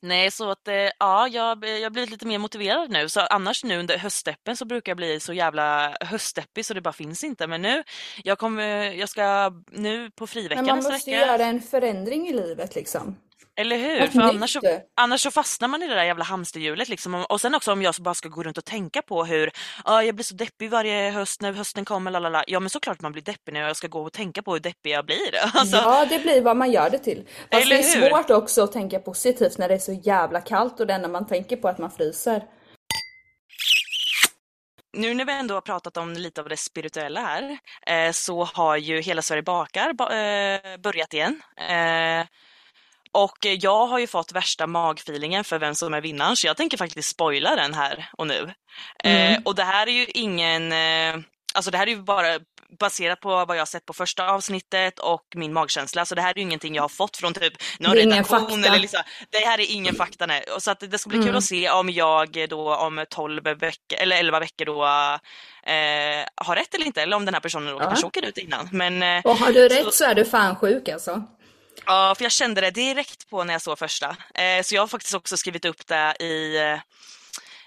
Nej, 0.07 0.31
så 0.31 0.51
att 0.51 0.67
eh, 0.67 0.73
ja, 0.99 1.27
jag, 1.27 1.65
jag 1.65 1.91
blir 1.93 2.07
lite 2.07 2.25
mer 2.27 2.37
motiverad 2.37 2.91
nu. 2.91 3.09
Så 3.09 3.19
annars 3.21 3.63
nu 3.63 3.79
under 3.79 3.97
höststeppen 3.97 4.57
så 4.57 4.65
brukar 4.65 4.89
jag 4.89 4.97
bli 4.97 5.19
så 5.19 5.33
jävla 5.33 5.95
höststeppig 6.01 6.65
så 6.65 6.73
det 6.73 6.81
bara 6.81 6.93
finns 6.93 7.23
inte. 7.23 7.47
Men 7.47 7.61
nu, 7.61 7.83
jag 8.23 8.37
kommer, 8.37 8.91
jag 8.91 9.09
ska 9.09 9.51
nu 9.71 10.09
på 10.11 10.23
Men 10.23 10.27
friveckan 10.27 10.65
man 10.65 10.75
nästa 10.75 10.91
måste 10.91 11.11
vecka. 11.11 11.25
göra 11.27 11.45
en 11.45 11.61
förändring 11.61 12.27
i 12.27 12.33
livet 12.33 12.75
liksom. 12.75 13.15
Eller 13.57 13.77
hur? 13.77 14.07
För 14.07 14.21
annars 14.21 14.53
så, 14.53 14.59
annars 14.95 15.21
så 15.21 15.31
fastnar 15.31 15.67
man 15.67 15.83
i 15.83 15.87
det 15.87 15.95
där 15.95 16.03
jävla 16.03 16.23
hamsterhjulet 16.23 16.89
liksom. 16.89 17.15
Och 17.29 17.41
sen 17.41 17.55
också 17.55 17.71
om 17.71 17.81
jag 17.81 17.95
bara 17.99 18.13
ska 18.13 18.29
gå 18.29 18.43
runt 18.43 18.57
och 18.57 18.65
tänka 18.65 19.01
på 19.01 19.25
hur 19.25 19.51
ah, 19.83 20.01
jag 20.01 20.15
blir 20.15 20.23
så 20.23 20.35
deppig 20.35 20.69
varje 20.69 21.09
höst 21.11 21.41
när 21.41 21.51
hösten 21.53 21.85
kommer, 21.85 22.11
lalala. 22.11 22.43
Ja 22.47 22.59
men 22.59 22.69
såklart 22.69 23.01
man 23.01 23.11
blir 23.11 23.23
deppig 23.23 23.53
när 23.53 23.59
jag 23.61 23.75
ska 23.77 23.87
gå 23.87 24.01
och 24.01 24.13
tänka 24.13 24.41
på 24.41 24.53
hur 24.53 24.59
deppig 24.59 24.91
jag 24.91 25.05
blir. 25.05 25.29
Alltså, 25.53 25.77
Ja, 25.77 26.05
det 26.09 26.19
blir 26.19 26.41
vad 26.41 26.57
man 26.57 26.71
gör 26.71 26.89
det 26.89 26.99
till. 26.99 27.27
Fast 27.51 27.63
Eller 27.65 27.75
det 27.77 27.83
är 27.93 28.01
hur? 28.01 28.09
svårt 28.09 28.29
också 28.29 28.63
att 28.63 28.71
tänka 28.71 28.99
positivt 28.99 29.57
när 29.57 29.67
det 29.67 29.73
är 29.75 29.79
så 29.79 29.93
jävla 29.93 30.41
kallt 30.41 30.79
och 30.79 30.87
det 30.87 30.93
enda 30.93 31.07
man 31.07 31.27
tänker 31.27 31.55
på 31.57 31.67
att 31.67 31.77
man 31.77 31.91
fryser. 31.91 32.43
Nu 34.97 35.13
när 35.13 35.25
vi 35.25 35.33
ändå 35.33 35.53
har 35.53 35.61
pratat 35.61 35.97
om 35.97 36.13
lite 36.13 36.41
av 36.41 36.49
det 36.49 36.57
spirituella 36.57 37.19
här 37.21 37.57
eh, 37.87 38.11
så 38.11 38.43
har 38.43 38.77
ju 38.77 39.01
Hela 39.01 39.21
Sverige 39.21 39.43
bakar 39.43 39.93
ba- 39.93 40.11
eh, 40.13 40.77
börjat 40.77 41.13
igen. 41.13 41.41
Eh, 43.15 43.21
och 43.23 43.37
jag 43.45 43.87
har 43.87 43.99
ju 43.99 44.07
fått 44.07 44.31
värsta 44.31 44.67
magfeelingen 44.67 45.43
för 45.43 45.59
vem 45.59 45.75
som 45.75 45.93
är 45.93 46.01
vinnaren 46.01 46.35
så 46.35 46.47
jag 46.47 46.57
tänker 46.57 46.77
faktiskt 46.77 47.09
spoila 47.09 47.55
den 47.55 47.73
här 47.73 48.09
och 48.17 48.27
nu. 48.27 48.53
Eh, 49.03 49.37
och 49.45 49.55
det 49.55 49.63
här 49.63 49.87
är 49.87 49.91
ju 49.91 50.05
ingen, 50.05 50.71
eh, 50.71 51.15
alltså 51.53 51.71
det 51.71 51.77
här 51.77 51.87
är 51.87 51.91
ju 51.91 52.01
bara 52.01 52.39
baserat 52.79 53.19
på 53.19 53.29
vad 53.45 53.55
jag 53.55 53.61
har 53.61 53.65
sett 53.65 53.85
på 53.85 53.93
första 53.93 54.29
avsnittet 54.29 54.99
och 54.99 55.21
min 55.35 55.53
magkänsla. 55.53 56.05
Så 56.05 56.15
det 56.15 56.21
här 56.21 56.29
är 56.31 56.35
ju 56.35 56.41
ingenting 56.41 56.75
jag 56.75 56.83
har 56.83 56.89
fått 56.89 57.17
från 57.17 57.33
typ 57.33 57.53
någon 57.79 57.91
redaktion 57.95 58.63
eller 58.63 58.79
liksom, 58.79 59.01
det 59.29 59.37
här 59.37 59.59
är 59.59 59.71
ingen 59.71 59.95
fakta 59.95 60.25
nej. 60.25 60.43
Så 60.59 60.71
att 60.71 60.79
det 60.79 60.97
ska 60.99 61.09
bli 61.09 61.23
kul 61.23 61.35
att 61.35 61.43
se 61.43 61.69
om 61.69 61.89
jag 61.89 62.45
då 62.49 62.75
om 62.75 63.05
12 63.09 63.43
veckor 63.43 63.97
eller 63.97 64.15
11 64.15 64.39
veckor 64.39 64.65
då 64.65 64.83
eh, 65.71 66.25
har 66.35 66.55
rätt 66.55 66.73
eller 66.75 66.85
inte 66.85 67.01
eller 67.01 67.15
om 67.15 67.25
den 67.25 67.33
här 67.33 67.41
personen 67.41 67.73
då 67.73 67.79
Ja. 67.81 67.85
kanske 67.87 68.07
åker 68.07 68.25
ut 68.25 68.37
innan. 68.37 68.69
Men 68.71 69.03
eh, 69.03 69.21
Och 69.25 69.37
har 69.37 69.51
du 69.51 69.69
rätt 69.69 69.83
Så- 69.83 69.91
så 69.91 70.05
är 70.05 70.15
du 70.15 70.25
fan 70.25 70.55
sjuk 70.55 70.89
alltså. 70.89 71.23
Ja, 71.85 72.15
för 72.17 72.23
jag 72.25 72.31
kände 72.31 72.61
det 72.61 72.71
direkt 72.71 73.29
på 73.29 73.43
när 73.43 73.53
jag 73.53 73.61
såg 73.61 73.79
första. 73.79 74.17
Eh, 74.35 74.63
så 74.63 74.75
jag 74.75 74.81
har 74.81 74.87
faktiskt 74.87 75.13
också 75.15 75.37
skrivit 75.37 75.65
upp 75.65 75.87
det 75.87 76.15
i, 76.19 76.57
eh, 76.57 76.79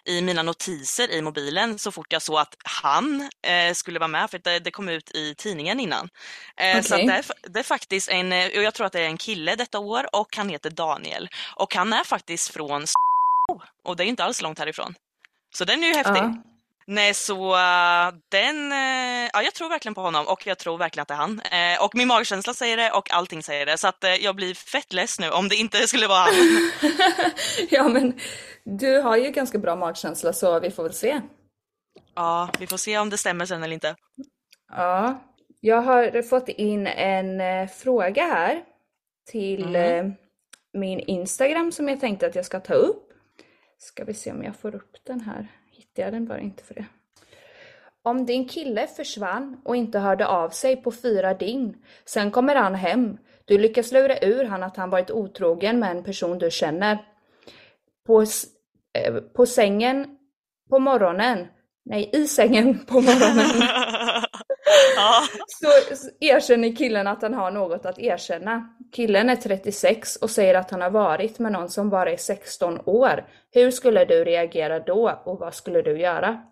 i 0.04 0.22
mina 0.22 0.42
notiser 0.42 1.10
i 1.10 1.22
mobilen 1.22 1.78
så 1.78 1.92
fort 1.92 2.12
jag 2.12 2.22
såg 2.22 2.38
att 2.38 2.56
han 2.64 3.30
eh, 3.42 3.74
skulle 3.74 3.98
vara 3.98 4.08
med, 4.08 4.30
för 4.30 4.38
det, 4.38 4.58
det 4.58 4.70
kom 4.70 4.88
ut 4.88 5.10
i 5.10 5.34
tidningen 5.34 5.80
innan. 5.80 6.08
Eh, 6.56 6.82
Så 6.82 6.96
det, 6.96 7.02
är, 7.12 7.24
det 7.48 7.58
är 7.58 7.62
faktiskt 7.62 8.08
en, 8.08 8.32
och 8.32 8.62
jag 8.62 8.74
tror 8.74 8.86
att 8.86 8.92
det 8.92 9.00
är 9.00 9.06
en 9.06 9.16
kille 9.18 9.56
detta 9.56 9.78
år 9.78 10.16
och 10.16 10.36
han 10.36 10.48
heter 10.48 10.70
Daniel. 10.70 11.28
Och 11.54 11.74
han 11.74 11.92
är 11.92 12.04
faktiskt 12.04 12.48
från 12.52 12.84
och 13.84 13.96
det 13.96 14.04
är 14.04 14.06
inte 14.06 14.24
alls 14.24 14.42
långt 14.42 14.58
härifrån. 14.58 14.94
Så 15.54 15.64
den 15.64 15.82
är 15.82 15.86
ju 15.88 15.94
häftig. 15.94 16.22
Ja. 16.22 16.34
Nej, 16.90 17.14
så 17.14 17.54
eh, 17.54 18.14
den, 18.28 18.72
eh, 18.72 19.30
ja 19.32 19.42
jag 19.42 19.54
tror 19.54 19.68
verkligen 19.68 19.94
på 19.94 20.00
honom 20.00 20.26
och 20.26 20.46
jag 20.46 20.58
tror 20.58 20.78
verkligen 20.78 21.02
att 21.02 21.08
det 21.08 21.14
är 21.14 21.18
han. 21.18 21.40
Eh, 21.40 21.84
och 21.84 21.94
min 21.94 22.08
magkänsla 22.08 22.54
säger 22.54 22.76
det 22.76 22.90
och 22.90 23.10
allting 23.10 23.42
säger 23.42 23.66
det. 23.66 23.78
Så 23.78 23.88
att 23.88 24.04
jag 24.20 24.36
blir 24.36 24.54
fett 24.54 24.92
less 24.92 25.20
nu 25.20 25.30
om 25.30 25.48
det 25.48 25.56
inte 25.56 25.78
skulle 25.78 26.06
vara 26.06 26.18
han. 26.18 26.34
ja 27.70 27.88
men 27.88 28.20
du 28.64 29.00
har 29.00 29.16
ju 29.16 29.30
ganska 29.30 29.58
bra 29.58 29.76
magkänsla 29.76 30.32
så 30.32 30.60
vi 30.60 30.70
får 30.70 30.82
väl 30.82 30.92
se. 30.92 31.20
ja, 32.14 32.50
vi 32.58 32.66
får 32.66 32.76
se 32.76 32.98
om 32.98 33.10
det 33.10 33.18
stämmer 33.18 33.46
sen 33.46 33.62
eller 33.62 33.74
inte. 33.74 33.94
Ja, 34.72 35.22
jag 35.60 35.82
har 35.82 36.22
fått 36.22 36.48
in 36.48 36.86
en 36.86 37.68
fråga 37.68 38.22
här 38.22 38.62
till 39.30 39.76
eh, 39.76 40.04
min 40.72 41.00
Instagram 41.00 41.72
som 41.72 41.88
jag 41.88 42.00
tänkte 42.00 42.26
att 42.26 42.34
jag 42.34 42.44
ska 42.44 42.60
ta 42.60 42.74
upp. 42.74 43.12
Ska 43.78 44.04
vi 44.04 44.14
se 44.14 44.32
om 44.32 44.42
jag 44.42 44.56
får 44.56 44.74
upp 44.74 44.96
den 45.04 45.20
här. 45.20 45.48
Jag 45.98 46.12
den 46.12 46.26
bara 46.26 46.40
inte 46.40 46.64
för 46.64 46.74
det. 46.74 46.86
Om 48.02 48.26
din 48.26 48.48
kille 48.48 48.86
försvann 48.86 49.60
och 49.64 49.76
inte 49.76 49.98
hörde 49.98 50.26
av 50.26 50.50
sig 50.50 50.76
på 50.76 50.92
fyra 50.92 51.34
dygn, 51.34 51.76
sen 52.04 52.30
kommer 52.30 52.54
han 52.54 52.74
hem. 52.74 53.18
Du 53.44 53.58
lyckas 53.58 53.92
lura 53.92 54.18
ur 54.20 54.44
han 54.44 54.62
att 54.62 54.76
han 54.76 54.90
varit 54.90 55.10
otrogen 55.10 55.78
med 55.78 55.90
en 55.90 56.04
person 56.04 56.38
du 56.38 56.50
känner. 56.50 56.98
På, 58.06 58.22
eh, 58.92 59.14
på 59.36 59.46
sängen 59.46 60.18
på 60.70 60.78
morgonen, 60.78 61.46
nej 61.84 62.10
i 62.12 62.26
sängen 62.26 62.78
på 62.86 62.94
morgonen 62.94 63.46
så 65.48 65.66
erkänner 66.20 66.76
killen 66.76 67.06
att 67.06 67.22
han 67.22 67.34
har 67.34 67.50
något 67.50 67.86
att 67.86 67.98
erkänna. 67.98 68.74
Killen 68.92 69.28
är 69.30 69.36
36 69.36 70.16
och 70.16 70.30
säger 70.30 70.54
att 70.54 70.70
han 70.70 70.80
har 70.80 70.90
varit 70.90 71.38
med 71.38 71.52
någon 71.52 71.68
som 71.68 71.90
bara 71.90 72.10
är 72.12 72.16
16 72.16 72.80
år. 72.84 73.24
Hur 73.50 73.70
skulle 73.70 74.04
du 74.04 74.24
reagera 74.24 74.80
då 74.80 75.22
och 75.24 75.38
vad 75.38 75.54
skulle 75.54 75.82
du 75.82 76.00
göra? 76.00 76.42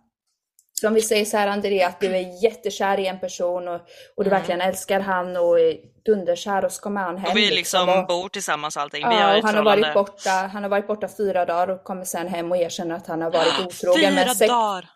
Så 0.80 0.88
om 0.88 0.94
vi 0.94 1.02
säger 1.02 1.24
så 1.24 1.36
här 1.36 1.48
André, 1.48 1.82
att 1.82 2.00
du 2.00 2.06
är 2.16 2.44
jättekär 2.44 3.00
i 3.00 3.06
en 3.06 3.20
person 3.20 3.68
och, 3.68 3.80
och 4.16 4.24
du 4.24 4.30
verkligen 4.30 4.60
älskar 4.60 5.00
han 5.00 5.36
och 5.36 5.60
är 5.60 5.76
dunderkär 6.06 6.64
och 6.64 6.72
ska 6.72 6.90
med 6.90 7.02
han 7.04 7.16
hem. 7.16 7.24
Mm. 7.24 7.32
Och 7.32 7.36
vi 7.36 7.50
liksom 7.50 7.88
och- 7.88 8.06
bor 8.06 8.28
tillsammans 8.28 8.76
och 8.76 8.82
allting. 8.82 9.08
vi 9.08 9.14
Ja, 9.14 9.20
har 9.20 9.32
och 9.32 9.38
ett 9.38 9.44
han 9.44 9.54
har 9.56 9.62
varit 9.64 9.94
borta, 9.94 10.30
han 10.30 10.62
har 10.62 10.70
varit 10.70 10.86
borta 10.86 11.08
fyra 11.16 11.44
dagar 11.44 11.68
och 11.70 11.84
kommer 11.84 12.04
sen 12.04 12.28
hem 12.28 12.52
och 12.52 12.56
erkänner 12.58 12.94
att 12.94 13.06
han 13.06 13.22
har 13.22 13.30
varit 13.30 13.66
otrogen 13.66 14.12
Fyra 14.12 14.24
med, 14.24 14.48
dagar! 14.48 14.88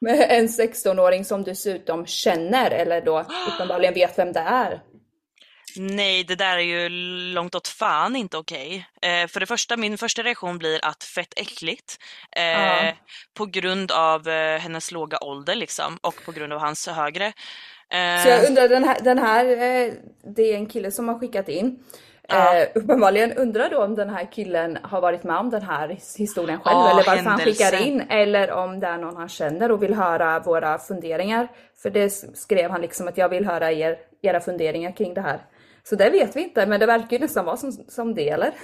med 0.00 0.26
en 0.30 0.46
16-åring 0.48 1.24
som 1.24 1.42
dessutom 1.44 2.06
känner 2.06 2.70
eller 2.70 3.00
då 3.00 3.24
uppenbarligen 3.54 3.94
vet 3.94 4.18
vem 4.18 4.32
det 4.32 4.40
är. 4.40 4.80
Nej, 5.76 6.24
det 6.24 6.34
där 6.34 6.56
är 6.56 6.60
ju 6.60 6.88
långt 7.34 7.54
åt 7.54 7.68
fan 7.68 8.16
inte 8.16 8.36
okej. 8.36 8.86
Eh, 9.02 9.26
för 9.28 9.40
det 9.40 9.46
första, 9.46 9.76
min 9.76 9.98
första 9.98 10.22
reaktion 10.22 10.58
blir 10.58 10.84
att 10.84 11.04
fett 11.04 11.32
äckligt. 11.36 11.98
Eh, 12.36 12.42
Ja. 12.86 12.92
På 13.34 13.46
grund 13.46 13.92
av 13.92 14.28
eh, 14.28 14.58
hennes 14.58 14.92
låga 14.92 15.18
ålder 15.20 15.54
liksom 15.54 15.98
och 16.02 16.14
på 16.24 16.32
grund 16.32 16.52
av 16.52 16.60
hans 16.60 16.88
högre. 16.88 17.26
Eh, 17.90 18.22
Så 18.22 18.28
jag 18.28 18.44
undrar, 18.48 18.68
den 18.68 18.84
här, 18.84 19.00
den 19.00 19.18
här 19.18 19.44
eh, 19.44 19.92
det 20.36 20.42
är 20.52 20.54
en 20.54 20.66
kille 20.66 20.90
som 20.90 21.08
har 21.08 21.18
skickat 21.18 21.48
in. 21.48 21.84
Ja. 22.28 22.56
Eh, 22.56 22.68
uppenbarligen 22.74 23.32
undrar 23.32 23.70
då 23.70 23.82
om 23.84 23.94
den 23.94 24.10
här 24.10 24.32
killen 24.32 24.78
har 24.82 25.00
varit 25.00 25.24
med 25.24 25.36
om 25.36 25.50
den 25.50 25.62
här 25.62 25.88
his- 25.88 26.18
historien 26.18 26.60
själv 26.60 26.76
Ja, 26.76 26.90
eller 26.90 27.04
varför 27.04 27.10
han 27.16 27.26
händelse. 27.40 27.64
skickar 27.64 27.86
in 27.86 28.00
eller 28.00 28.50
om 28.50 28.80
det 28.80 28.86
är 28.86 28.98
någon 28.98 29.16
han 29.16 29.28
känner 29.28 29.72
och 29.72 29.82
vill 29.82 29.94
höra 29.94 30.40
våra 30.40 30.78
funderingar. 30.78 31.48
För 31.82 31.90
det 31.90 32.10
skrev 32.34 32.70
han 32.70 32.80
liksom 32.80 33.08
att 33.08 33.18
jag 33.18 33.28
vill 33.28 33.44
höra 33.46 33.72
er, 33.72 33.96
era 34.22 34.40
funderingar 34.40 34.96
kring 34.96 35.14
det 35.14 35.20
här. 35.20 35.40
Så 35.88 35.96
det 35.96 36.10
vet 36.10 36.36
vi 36.36 36.42
inte, 36.42 36.66
men 36.66 36.80
det 36.80 36.86
verkar 36.86 37.10
ju 37.10 37.18
nästan 37.18 37.44
vara 37.44 37.56
som, 37.56 37.72
som 37.72 38.14
det 38.14 38.28
eller? 38.28 38.54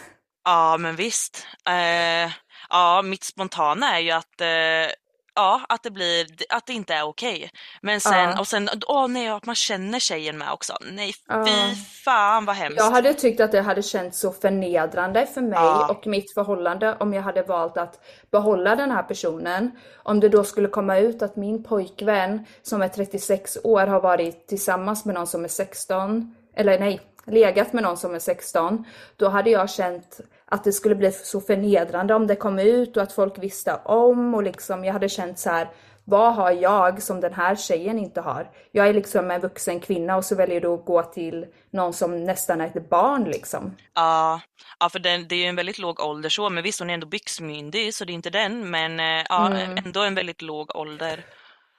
Ja, 0.44 0.76
men 0.78 0.96
visst. 0.96 1.46
Eh, 1.68 2.32
ja, 2.70 3.02
mitt 3.04 3.24
spontana 3.24 3.96
är 3.96 4.00
ju 4.00 4.10
att 4.10 4.40
eh, 4.40 4.92
ja, 5.34 5.60
att 5.68 5.82
det 5.82 5.90
blir, 5.90 6.26
att 6.48 6.66
det 6.66 6.72
inte 6.72 6.94
är 6.94 7.02
okej. 7.02 7.50
Men 7.82 8.00
sen, 8.00 8.12
Ja. 8.30 8.40
och 8.40 8.46
sen, 8.48 8.68
åh 8.88 9.08
nej, 9.08 9.28
att 9.28 9.46
man 9.46 9.54
känner 9.54 9.98
tjejen 9.98 10.38
med 10.38 10.52
också. 10.52 10.72
Nej, 10.92 11.12
Ja. 11.28 11.46
fy 11.46 11.74
fan 12.04 12.44
vad 12.44 12.56
hemskt. 12.56 12.78
Jag 12.78 12.90
hade 12.90 13.14
tyckt 13.14 13.40
att 13.40 13.52
det 13.52 13.60
hade 13.60 13.82
känts 13.82 14.20
så 14.20 14.32
förnedrande 14.32 15.26
för 15.26 15.40
mig 15.40 15.58
Ja. 15.58 15.88
och 15.90 16.06
mitt 16.06 16.34
förhållande 16.34 16.96
om 17.00 17.12
jag 17.14 17.22
hade 17.22 17.42
valt 17.42 17.76
att 17.76 18.00
behålla 18.30 18.76
den 18.76 18.90
här 18.90 19.02
personen. 19.02 19.70
Om 19.96 20.20
det 20.20 20.28
då 20.28 20.44
skulle 20.44 20.68
komma 20.68 20.98
ut 20.98 21.22
att 21.22 21.36
min 21.36 21.64
pojkvän 21.64 22.46
som 22.62 22.82
är 22.82 22.88
36 22.88 23.58
år 23.64 23.86
har 23.86 24.00
varit 24.00 24.48
tillsammans 24.48 25.04
med 25.04 25.14
någon 25.14 25.26
som 25.26 25.44
är 25.44 25.48
16, 25.48 26.34
eller 26.56 26.78
nej, 26.78 27.00
legat 27.26 27.72
med 27.72 27.82
någon 27.82 27.96
som 27.96 28.14
är 28.14 28.18
16. 28.18 28.84
Då 29.16 29.28
hade 29.28 29.50
jag 29.50 29.70
känt 29.70 30.20
att 30.44 30.64
det 30.64 30.72
skulle 30.72 30.94
bli 30.94 31.12
så 31.12 31.40
förnedrande 31.40 32.14
om 32.14 32.26
det 32.26 32.36
kom 32.36 32.58
ut 32.58 32.96
och 32.96 33.02
att 33.02 33.12
folk 33.12 33.38
visste 33.38 33.74
om 33.84 34.34
och 34.34 34.42
liksom 34.42 34.84
jag 34.84 34.92
hade 34.92 35.08
känt 35.08 35.38
så 35.38 35.50
här. 35.50 35.68
Vad 36.04 36.34
har 36.34 36.50
jag 36.50 37.02
som 37.02 37.20
den 37.20 37.34
här 37.34 37.56
tjejen 37.56 37.98
inte 37.98 38.20
har? 38.20 38.50
Jag 38.72 38.88
är 38.88 38.94
liksom 38.94 39.30
en 39.30 39.40
vuxen 39.40 39.80
kvinna 39.80 40.16
och 40.16 40.24
så 40.24 40.34
väljer 40.34 40.60
du 40.60 40.68
att 40.68 40.84
gå 40.84 41.02
till 41.02 41.46
någon 41.70 41.92
som 41.92 42.24
nästan 42.24 42.60
är 42.60 42.66
ett 42.66 42.88
barn 42.90 43.24
liksom. 43.24 43.76
Ja, 43.94 44.40
ja 44.80 44.88
för 44.88 44.98
den, 44.98 45.28
det 45.28 45.34
är 45.34 45.38
ju 45.38 45.44
en 45.46 45.56
väldigt 45.56 45.78
låg 45.78 46.00
ålder 46.00 46.28
så, 46.28 46.50
men 46.50 46.62
visst 46.64 46.78
hon 46.80 46.90
är 46.90 46.94
ändå 46.94 47.06
byxmyndig 47.06 47.94
så 47.94 48.04
det 48.04 48.12
är 48.12 48.14
inte 48.14 48.30
den, 48.30 48.70
men 48.70 49.00
eh, 49.00 49.26
ja, 49.28 49.46
Mm. 49.46 49.76
ändå 49.84 50.00
en 50.02 50.14
väldigt 50.14 50.42
låg 50.42 50.76
ålder. 50.76 51.24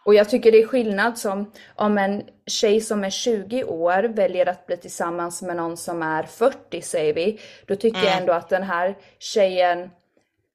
Och 0.05 0.13
jag 0.15 0.29
tycker 0.29 0.51
det 0.51 0.61
är 0.61 0.67
skillnad 0.67 1.17
som 1.17 1.51
om 1.75 1.97
en 1.97 2.23
tjej 2.47 2.81
som 2.81 3.03
är 3.03 3.09
20 3.09 3.63
år 3.63 4.03
väljer 4.03 4.45
att 4.49 4.65
bli 4.67 4.77
tillsammans 4.77 5.41
med 5.41 5.55
någon 5.55 5.77
som 5.77 6.03
är 6.03 6.23
40 6.23 6.81
säger 6.81 7.13
vi. 7.13 7.39
Då 7.67 7.75
tycker 7.75 7.97
jag 7.99 8.07
Mm. 8.07 8.19
ändå 8.19 8.33
att 8.33 8.49
den 8.49 8.63
här 8.63 8.97
tjejen, 9.19 9.89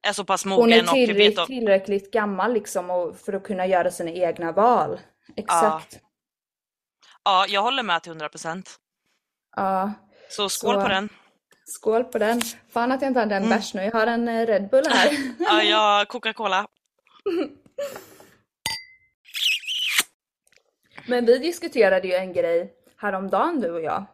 Är 0.02 0.12
så 0.12 0.24
pass 0.24 0.44
hon 0.44 0.52
är 0.52 0.56
mogen 0.58 0.88
och 0.88 0.94
tillräckligt, 0.94 1.46
tillräckligt 1.46 2.10
gammal 2.12 2.52
liksom 2.52 3.14
för 3.24 3.32
att 3.32 3.42
kunna 3.42 3.66
göra 3.66 3.90
sina 3.90 4.10
egna 4.10 4.52
val. 4.52 5.00
Exakt. 5.36 5.98
Ja, 7.24 7.46
jag 7.48 7.62
håller 7.62 7.82
med 7.82 8.02
till 8.02 8.10
100 8.12 8.28
procent. 8.28 8.76
Ja. 9.56 9.92
Så 10.30 10.48
skål 10.48 10.74
Så- 10.74 10.82
på 10.82 10.88
den. 10.88 11.08
Skål 11.64 12.04
på 12.04 12.18
den. 12.18 12.40
Fan 12.72 12.92
att 12.92 13.02
jag 13.02 13.10
inte 13.10 13.20
hade 13.20 13.34
en 13.34 13.42
Mm. 13.44 13.58
bärs 13.58 13.74
nu. 13.74 13.82
Jag 13.82 13.92
har 13.92 14.06
en 14.06 14.28
eh, 14.28 14.46
Red 14.46 14.68
Bull 14.70 14.84
här. 14.90 15.10
Ja, 15.38 15.62
jag 15.62 16.08
Coca-Cola. 16.12 16.66
Men 21.08 21.26
vi 21.26 21.38
diskuterade 21.38 22.08
ju 22.08 22.14
en 22.14 22.32
grej 22.32 22.72
häromdagen 22.96 23.60
du 23.60 23.70
och 23.70 23.80
jag. 23.82 24.04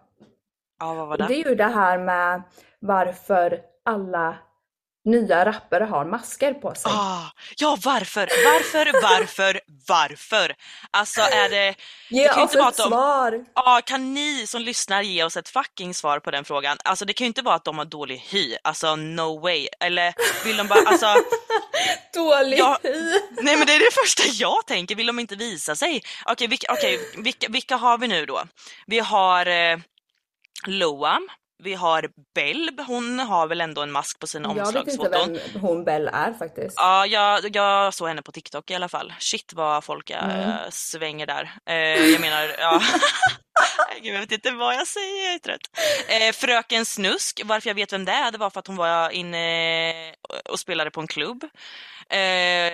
Ja, 0.81 0.95
vad 0.95 1.07
var 1.07 1.13
Och 1.13 1.19
det? 1.19 1.27
det 1.27 1.35
är 1.35 1.49
ju 1.49 1.55
det 1.55 1.65
här 1.65 1.99
med 1.99 2.43
varför 2.79 3.61
alla 3.85 4.37
nya 5.05 5.45
rappare 5.45 5.85
har 5.85 6.05
masker 6.05 6.55
på 6.55 6.75
sig. 6.75 6.93
Ah, 6.95 7.27
ja, 7.57 7.79
varför? 7.85 8.29
Varför? 8.45 9.03
Varför? 9.03 9.61
Varför? 9.89 10.55
Alltså 10.91 11.21
är 11.21 11.49
det... 11.49 11.75
Ge 12.11 12.29
det 12.29 12.43
oss 12.43 12.55
ett 12.55 12.77
de- 12.77 12.89
svar! 12.89 13.45
Ja, 13.55 13.81
kan 13.87 14.15
ni 14.15 14.47
som 14.47 14.63
lyssnar 14.63 15.03
ge 15.03 15.25
oss 15.25 15.37
ett 15.37 15.49
fucking 15.49 15.95
svar 15.95 16.19
på 16.21 16.31
den 16.31 16.45
frågan? 16.45 16.77
Alltså 16.85 17.05
det 17.05 17.13
kan 17.13 17.25
ju 17.25 17.29
inte 17.29 17.43
vara 17.43 17.55
att 17.55 17.65
de 17.65 17.79
har 17.79 17.85
dålig 17.85 18.17
hy, 18.29 18.57
alltså 18.65 18.97
no 18.97 19.41
way. 19.41 19.69
Eller 19.81 20.15
vill 20.45 20.57
de 20.57 20.67
bara, 20.69 20.81
alltså... 20.89 21.07
Dålig 22.15 22.59
Ja. 22.59 22.79
hy! 22.83 23.21
Nej 23.43 23.57
men 23.57 23.67
det 23.67 23.73
är 23.75 23.79
det 23.79 23.95
första 24.03 24.23
jag 24.43 24.67
tänker, 24.67 24.95
vill 24.95 25.07
de 25.07 25.19
inte 25.19 25.37
visa 25.37 25.77
sig? 25.77 26.03
Okej, 26.27 26.47
vilka, 26.49 26.73
okej, 26.73 27.01
vilka, 27.17 27.47
vilka 27.51 27.77
har 27.77 27.99
vi 27.99 28.09
nu 28.09 28.27
då? 28.27 28.43
Vi 28.87 28.99
har 28.99 29.47
eh, 29.47 29.79
Loam, 30.67 31.29
vi 31.63 31.75
har 31.75 32.09
Belb, 32.35 32.81
hon 32.81 33.19
har 33.19 33.47
väl 33.47 33.61
ändå 33.61 33.83
en 33.83 33.93
mask 33.93 34.19
på 34.19 34.27
sina 34.27 34.49
Jag 34.49 34.55
vet 34.55 34.67
inte 34.67 34.79
omslagsfoton. 34.79 35.33
vem 35.53 35.61
hon 35.63 35.85
Bell 35.85 36.11
är 36.13 36.33
faktiskt. 36.33 36.75
Ja, 36.77 37.07
jag, 37.07 37.57
jag 37.57 37.95
såg 37.95 38.09
henne 38.09 38.23
på 38.23 38.33
TikTok 38.33 38.71
i 38.71 38.75
alla 38.75 38.89
fall. 38.89 39.13
Shit 39.19 39.53
vad 39.55 39.85
folk 39.85 40.11
äh, 40.11 40.25
Mm. 40.25 40.57
svänger 40.71 41.27
där. 41.27 41.53
Eh, 41.67 41.77
jag 42.11 42.21
menar, 42.21 42.55
ja. 42.59 42.81
Gud, 44.03 44.15
jag 44.15 44.21
vet 44.21 44.33
inte 44.33 44.51
vad 44.51 44.75
jag 44.75 44.87
säger, 44.87 45.25
jag 45.25 45.35
är 45.35 45.39
trött. 45.39 45.61
Eh, 46.09 46.33
Fröken 46.33 46.85
Snusk, 46.85 47.41
varför 47.45 47.71
jag 47.71 47.75
vet 47.75 47.93
vem 47.93 48.05
det 48.05 48.13
är, 48.13 48.31
det 48.33 48.39
var 48.39 48.51
för 48.51 48.61
att 48.61 48.67
hon 48.67 48.77
var 48.77 49.11
inne 49.11 50.15
och 50.51 50.59
spelade 50.59 50.91
på 50.91 51.01
en 51.01 51.07
klubb. 51.07 51.45
Eh, 52.09 52.73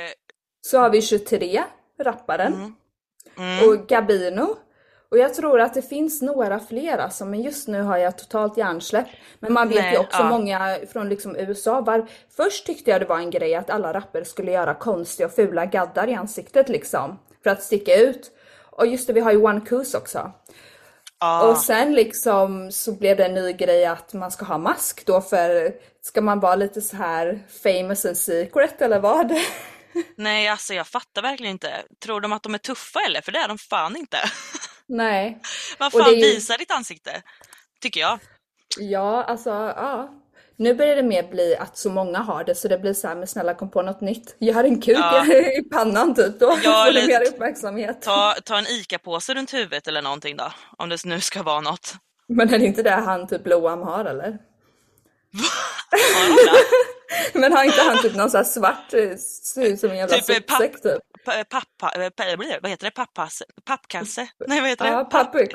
Så 0.60 0.78
har 0.78 0.90
vi 0.90 1.02
23, 1.02 1.64
rapparen. 2.02 2.74
mm. 3.38 3.68
Och 3.68 3.88
Gabino. 3.88 4.56
Och 5.10 5.18
jag 5.18 5.34
tror 5.34 5.60
att 5.60 5.74
det 5.74 5.82
finns 5.82 6.22
några 6.22 6.60
fler 6.60 6.98
alltså, 6.98 7.24
men 7.24 7.42
just 7.42 7.68
nu 7.68 7.82
har 7.82 7.96
jag 7.96 8.18
totalt 8.18 8.56
hjärnsläpp. 8.56 9.06
Men 9.40 9.52
man 9.52 9.68
vet 9.68 9.78
Nej, 9.78 9.92
ju 9.92 9.98
också 9.98 10.18
ja. 10.18 10.28
många 10.28 10.78
från 10.92 11.08
liksom 11.08 11.36
USA. 11.36 11.80
Var, 11.80 12.06
först 12.36 12.66
tyckte 12.66 12.90
jag 12.90 13.00
det 13.00 13.06
var 13.06 13.18
en 13.18 13.30
grej 13.30 13.54
att 13.54 13.70
alla 13.70 13.92
rappare 13.92 14.24
skulle 14.24 14.52
göra 14.52 14.74
konstiga 14.74 15.26
och 15.26 15.34
fula 15.34 15.66
gaddar 15.66 16.08
i 16.08 16.14
ansiktet 16.14 16.68
liksom. 16.68 17.18
För 17.42 17.50
att 17.50 17.62
sticka 17.62 17.96
ut. 17.96 18.30
Och 18.70 18.86
just 18.86 19.06
det, 19.06 19.12
vi 19.12 19.20
har 19.20 19.32
ju 19.32 19.42
One 19.42 19.60
Coos 19.60 19.94
också. 19.94 20.32
ah. 21.18 21.48
Och 21.48 21.58
sen 21.58 21.94
liksom 21.94 22.72
så 22.72 22.92
blev 22.92 23.16
det 23.16 23.24
en 23.24 23.34
ny 23.34 23.52
grej 23.52 23.84
att 23.84 24.14
man 24.14 24.30
ska 24.30 24.44
ha 24.44 24.58
mask 24.58 25.06
då 25.06 25.20
för 25.20 25.72
ska 26.02 26.20
man 26.20 26.40
vara 26.40 26.56
lite 26.56 26.80
så 26.80 26.96
här 26.96 27.46
famous 27.62 28.04
and 28.04 28.16
secret 28.16 28.82
eller 28.82 29.00
vad? 29.00 29.32
Nej, 30.16 30.48
alltså 30.48 30.74
jag 30.74 30.86
fattar 30.86 31.22
verkligen 31.22 31.52
inte. 31.52 31.72
Tror 32.02 32.20
de 32.20 32.32
att 32.32 32.42
de 32.42 32.54
är 32.54 32.58
tuffa 32.58 33.00
eller? 33.06 33.20
För 33.20 33.32
det 33.32 33.38
är 33.38 33.48
de 33.48 33.58
fan 33.58 33.96
inte. 33.96 34.18
Nej. 34.88 35.40
Och 35.78 35.92
fan, 35.92 36.14
ju- 36.14 36.20
visa 36.20 36.56
ditt 36.56 36.70
ansikte. 36.70 37.22
Tycker 37.80 38.00
jag. 38.00 38.18
Ja, 38.78 39.24
alltså 39.24 39.50
ja. 39.50 40.14
Nu 40.56 40.74
börjar 40.74 40.96
det 40.96 41.02
mer 41.02 41.22
bli 41.22 41.56
att 41.56 41.78
så 41.78 41.90
många 41.90 42.18
har 42.18 42.44
det 42.44 42.54
så 42.54 42.68
det 42.68 42.78
blir 42.78 42.94
så 42.94 43.08
här, 43.08 43.14
men 43.14 43.26
snälla 43.26 43.54
kom 43.54 43.70
på 43.70 43.82
något 43.82 44.00
nytt. 44.00 44.36
Gör 44.40 44.64
en 44.64 44.80
kuk 44.80 44.96
Ja. 44.98 45.26
i 45.58 45.62
pannan 45.72 46.14
typ, 46.14 46.40
då 46.40 46.46
Ja, 46.64 46.84
får 46.86 46.92
du 46.92 47.06
mer 47.06 47.28
uppmärksamhet. 47.28 48.02
Ta, 48.02 48.34
ta 48.44 48.58
en 48.58 48.66
ICA-påse 48.66 49.34
runt 49.34 49.54
huvudet 49.54 49.88
eller 49.88 50.02
någonting 50.02 50.36
då. 50.36 50.52
Om 50.78 50.88
det 50.88 51.04
nu 51.04 51.20
ska 51.20 51.42
vara 51.42 51.60
något. 51.60 51.94
Men 52.28 52.54
är 52.54 52.58
det 52.58 52.64
inte 52.66 52.82
det 52.82 52.90
han 52.90 53.26
typ 53.28 53.46
Loam 53.46 53.82
har 53.82 54.04
eller? 54.04 54.38
Men 57.34 57.52
har 57.52 57.64
inte 57.64 57.80
han 57.82 58.02
typ 58.02 58.14
någon 58.14 58.30
sån 58.30 58.38
här 58.38 58.44
svart, 58.44 58.94
eh, 58.94 59.16
ser 59.16 59.62
ut 59.66 59.80
som 59.80 59.90
en 59.90 59.96
jävla 59.96 60.18
Typ, 60.18 60.28
eh, 60.30 60.36
sopsäck 60.56 60.82
typ? 60.82 60.98
Pappa, 61.24 62.04
eh, 62.04 62.10
pa- 62.10 62.36
vad 62.62 62.70
heter 62.70 62.84
det? 62.84 62.90
Pappasse? 62.90 63.44
Pappkasse? 63.64 64.28
Nej 64.46 64.60
vad 64.60 64.70
heter 64.70 64.86
Ja, 64.86 64.98
det? 64.98 65.04
papper- 65.04 65.48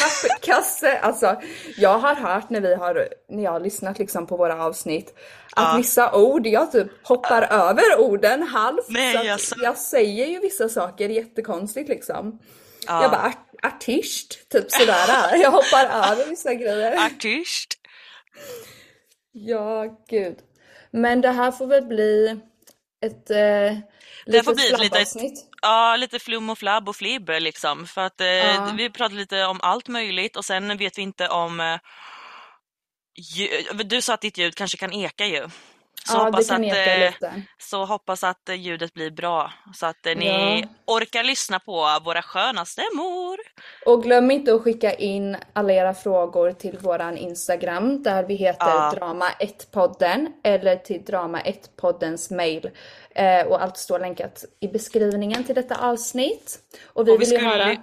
Papperkasse, 0.00 0.98
alltså 0.98 1.40
jag 1.76 1.98
har 1.98 2.14
hört 2.14 2.50
när 2.50 2.60
vi 2.60 2.74
har, 2.74 3.08
när 3.28 3.44
jag 3.44 3.50
har 3.50 3.60
lyssnat 3.60 3.98
liksom 3.98 4.26
på 4.26 4.36
våra 4.36 4.64
avsnitt 4.64 5.14
att 5.56 5.72
Ja. 5.72 5.74
vissa 5.76 6.12
ord, 6.12 6.46
jag 6.46 6.72
typ 6.72 6.86
hoppar 7.02 7.42
över 7.42 7.98
orden 7.98 8.42
halvt. 8.42 8.88
Nej, 8.88 9.14
så 9.14 9.20
att 9.20 9.28
alltså. 9.30 9.54
Jag 9.58 9.76
säger 9.76 10.26
ju 10.26 10.40
vissa 10.40 10.68
saker 10.68 11.08
jättekonstigt 11.08 11.88
liksom. 11.88 12.38
Ja. 12.86 13.02
Jag 13.02 13.10
bara 13.10 13.22
art, 13.22 13.72
artist, 13.74 14.48
typ 14.50 14.70
sådär. 14.72 15.36
Jag 15.42 15.50
hoppar 15.50 15.84
över 15.84 16.26
vissa 16.26 16.54
grejer. 16.54 17.06
Artist. 17.06 17.76
Ja, 19.32 19.96
gud. 20.08 20.38
Men 20.90 21.20
det 21.20 21.30
här 21.30 21.52
får 21.52 21.66
väl 21.66 21.86
bli 21.86 22.40
ett 23.06 23.30
eh, 23.30 24.42
får 24.42 24.54
bli 24.54 24.86
ett. 25.02 25.46
Ja, 25.62 25.96
lite 25.96 26.18
flum 26.18 26.50
och 26.50 26.58
flabb 26.58 26.88
och 26.88 26.96
flibb 26.96 27.30
liksom. 27.38 27.86
För 27.86 28.00
att 28.00 28.20
eh, 28.20 28.26
Ja. 28.26 28.74
vi 28.76 28.90
pratar 28.90 29.16
lite 29.16 29.44
om 29.44 29.60
allt 29.62 29.88
möjligt 29.88 30.36
och 30.36 30.44
sen 30.44 30.76
vet 30.76 30.98
vi 30.98 31.02
inte 31.02 31.28
om... 31.28 31.60
Eh. 31.60 31.78
Du 33.84 34.02
sa 34.02 34.14
att 34.14 34.20
ditt 34.20 34.38
ljud 34.38 34.54
kanske 34.54 34.76
kan 34.76 34.92
eka 34.92 35.26
ju. 35.26 35.48
Så 36.06 36.16
Ja, 36.16 36.24
hoppas 36.24 36.50
att, 36.50 36.60
eh. 36.60 37.32
Så 37.58 37.84
hoppas 37.84 38.24
att 38.24 38.48
eh, 38.48 38.54
ljudet 38.54 38.94
blir 38.94 39.10
bra. 39.10 39.52
Så 39.74 39.86
att 39.86 40.06
eh, 40.06 40.16
ni 40.16 40.26
Ja. 40.62 40.68
orkar 40.94 41.24
lyssna 41.24 41.58
på 41.60 41.98
våra 42.04 42.22
sköna 42.22 42.64
stämmor. 42.64 43.36
Och 43.86 44.02
glöm 44.02 44.30
inte 44.30 44.54
att 44.54 44.62
skicka 44.62 44.94
in 44.94 45.36
alla 45.52 45.72
era 45.72 45.94
frågor 45.94 46.52
till 46.52 46.78
våran 46.78 47.16
Instagram 47.16 48.02
där 48.02 48.22
vi 48.24 48.34
heter 48.34 48.66
Ja. 48.66 48.92
Drama1podden 48.96 50.26
eller 50.44 50.76
till 50.76 51.00
Drama1poddens 51.04 52.30
mail. 52.34 52.70
Eh, 53.14 53.46
och 53.46 53.62
allt 53.62 53.76
står 53.76 53.98
länkat 53.98 54.44
i 54.60 54.68
beskrivningen 54.68 55.44
till 55.44 55.54
detta 55.54 55.76
avsnitt. 55.76 56.58
Och 56.86 57.08
vi 57.08 57.10
Och 57.12 57.14
vi 57.14 57.18
vill 57.26 57.32
ju 57.32 57.38
skulle- 57.38 57.50
höra... 57.64 57.76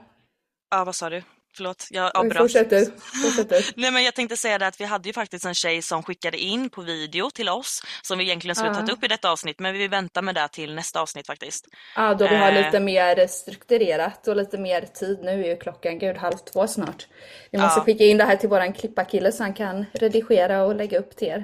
Ja, 0.72 0.84
vad 0.86 0.96
sa 0.96 1.10
du? 1.10 1.24
Förlåt, 1.58 1.88
jag 1.90 2.18
avbröt. 2.18 2.38
Fortsätt 2.38 2.70
du. 2.70 2.92
Fortsätt 3.24 3.50
du. 3.50 3.62
Nej 3.82 3.92
men 3.92 4.04
jag 4.04 4.14
tänkte 4.14 4.38
säga 4.38 4.58
det 4.58 4.68
att 4.68 4.82
vi 4.82 4.86
hade 4.86 5.10
ju 5.10 5.14
faktiskt 5.14 5.46
en 5.46 5.54
tjej 5.56 5.82
som 5.82 6.04
skickade 6.04 6.38
in 6.38 6.70
på 6.70 6.82
video 6.82 7.30
till 7.32 7.50
oss 7.50 7.82
som 8.02 8.18
vi 8.18 8.24
egentligen 8.24 8.56
skulle 8.56 8.70
Ja. 8.70 8.76
tagit 8.76 8.92
upp 8.92 9.04
i 9.04 9.08
detta 9.08 9.32
avsnitt 9.32 9.60
men 9.60 9.74
vi 9.74 9.88
väntar 9.88 10.22
med 10.22 10.36
det 10.36 10.48
till 10.48 10.76
nästa 10.76 11.02
avsnitt 11.02 11.28
faktiskt. 11.28 11.66
Ja, 11.96 12.14
då 12.14 12.28
vi 12.28 12.36
har 12.36 12.52
Eh. 12.52 12.66
lite 12.66 12.80
mer 12.80 13.28
strukturerat 13.28 14.28
och 14.28 14.36
lite 14.36 14.58
mer 14.58 14.82
tid. 14.82 15.20
Nu 15.24 15.44
är 15.44 15.48
ju 15.48 15.58
klockan 15.58 16.00
gud 16.00 16.18
halv 16.18 16.38
två 16.38 16.68
snart. 16.68 17.08
Vi 17.52 17.58
måste 17.58 17.80
Ja. 17.80 17.84
skicka 17.84 18.04
in 18.04 18.18
det 18.18 18.24
här 18.26 18.36
till 18.36 18.50
våran 18.50 18.74
klipparkille 18.74 19.32
så 19.32 19.44
han 19.44 19.54
kan 19.54 19.86
redigera 19.94 20.64
och 20.64 20.76
lägga 20.76 21.00
upp 21.00 21.16
till 21.18 21.28
er. 21.28 21.44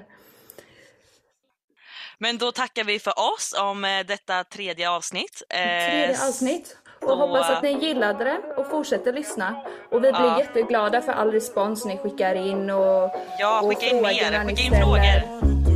Men 2.17 2.37
då 2.37 2.51
tackar 2.51 2.83
vi 2.83 2.99
för 2.99 3.13
oss 3.33 3.55
om 3.59 3.85
eh, 3.85 4.05
detta 4.05 4.43
tredje 4.43 4.89
avsnitt. 4.89 5.43
Eh, 5.49 5.57
Tredje 5.57 6.27
avsnitt. 6.27 6.77
Och 7.07 7.17
hoppas 7.17 7.49
att 7.49 7.63
ni 7.63 7.71
gillade 7.85 8.23
det 8.23 8.37
och 8.57 8.67
fortsätter 8.67 9.13
lyssna. 9.13 9.55
Och 9.91 9.97
vi 10.03 10.11
blir 10.11 10.11
Ja. 10.21 10.39
jätteglada 10.39 11.01
för 11.01 11.11
all 11.11 11.31
respons 11.31 11.85
ni 11.85 11.97
skickar 11.97 12.35
in 12.35 12.69
och 12.69 13.11
Ja, 13.39 13.61
och 13.63 13.69
skicka 13.69 13.85
in 13.95 14.01
mer. 14.01 14.45
Skicka 14.47 14.61
in 14.61 14.81
frågor. 14.81 14.99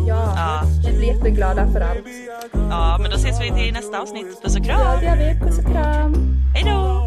Ja, 0.07 0.33
Ja. 0.35 0.61
vi 0.91 0.97
blir 0.97 1.07
jätteglada 1.07 1.61
jätteglada 1.61 1.67
för 1.71 1.81
allt. 1.81 2.07
Ja, 2.69 2.97
men 3.01 3.11
då 3.11 3.17
ses 3.17 3.41
vi 3.41 3.63
till 3.63 3.73
nästa 3.73 3.99
avsnitt. 4.01 4.41
Puss 4.43 4.55
och 4.57 4.65
kram! 4.65 4.79
Ja, 4.81 4.97
det 4.99 5.05
gör 5.05 5.33
vi. 5.33 5.39
Puss 5.39 5.57
och 5.59 5.71
kram! 5.71 6.13
Hej 6.55 6.63
då! 6.73 7.06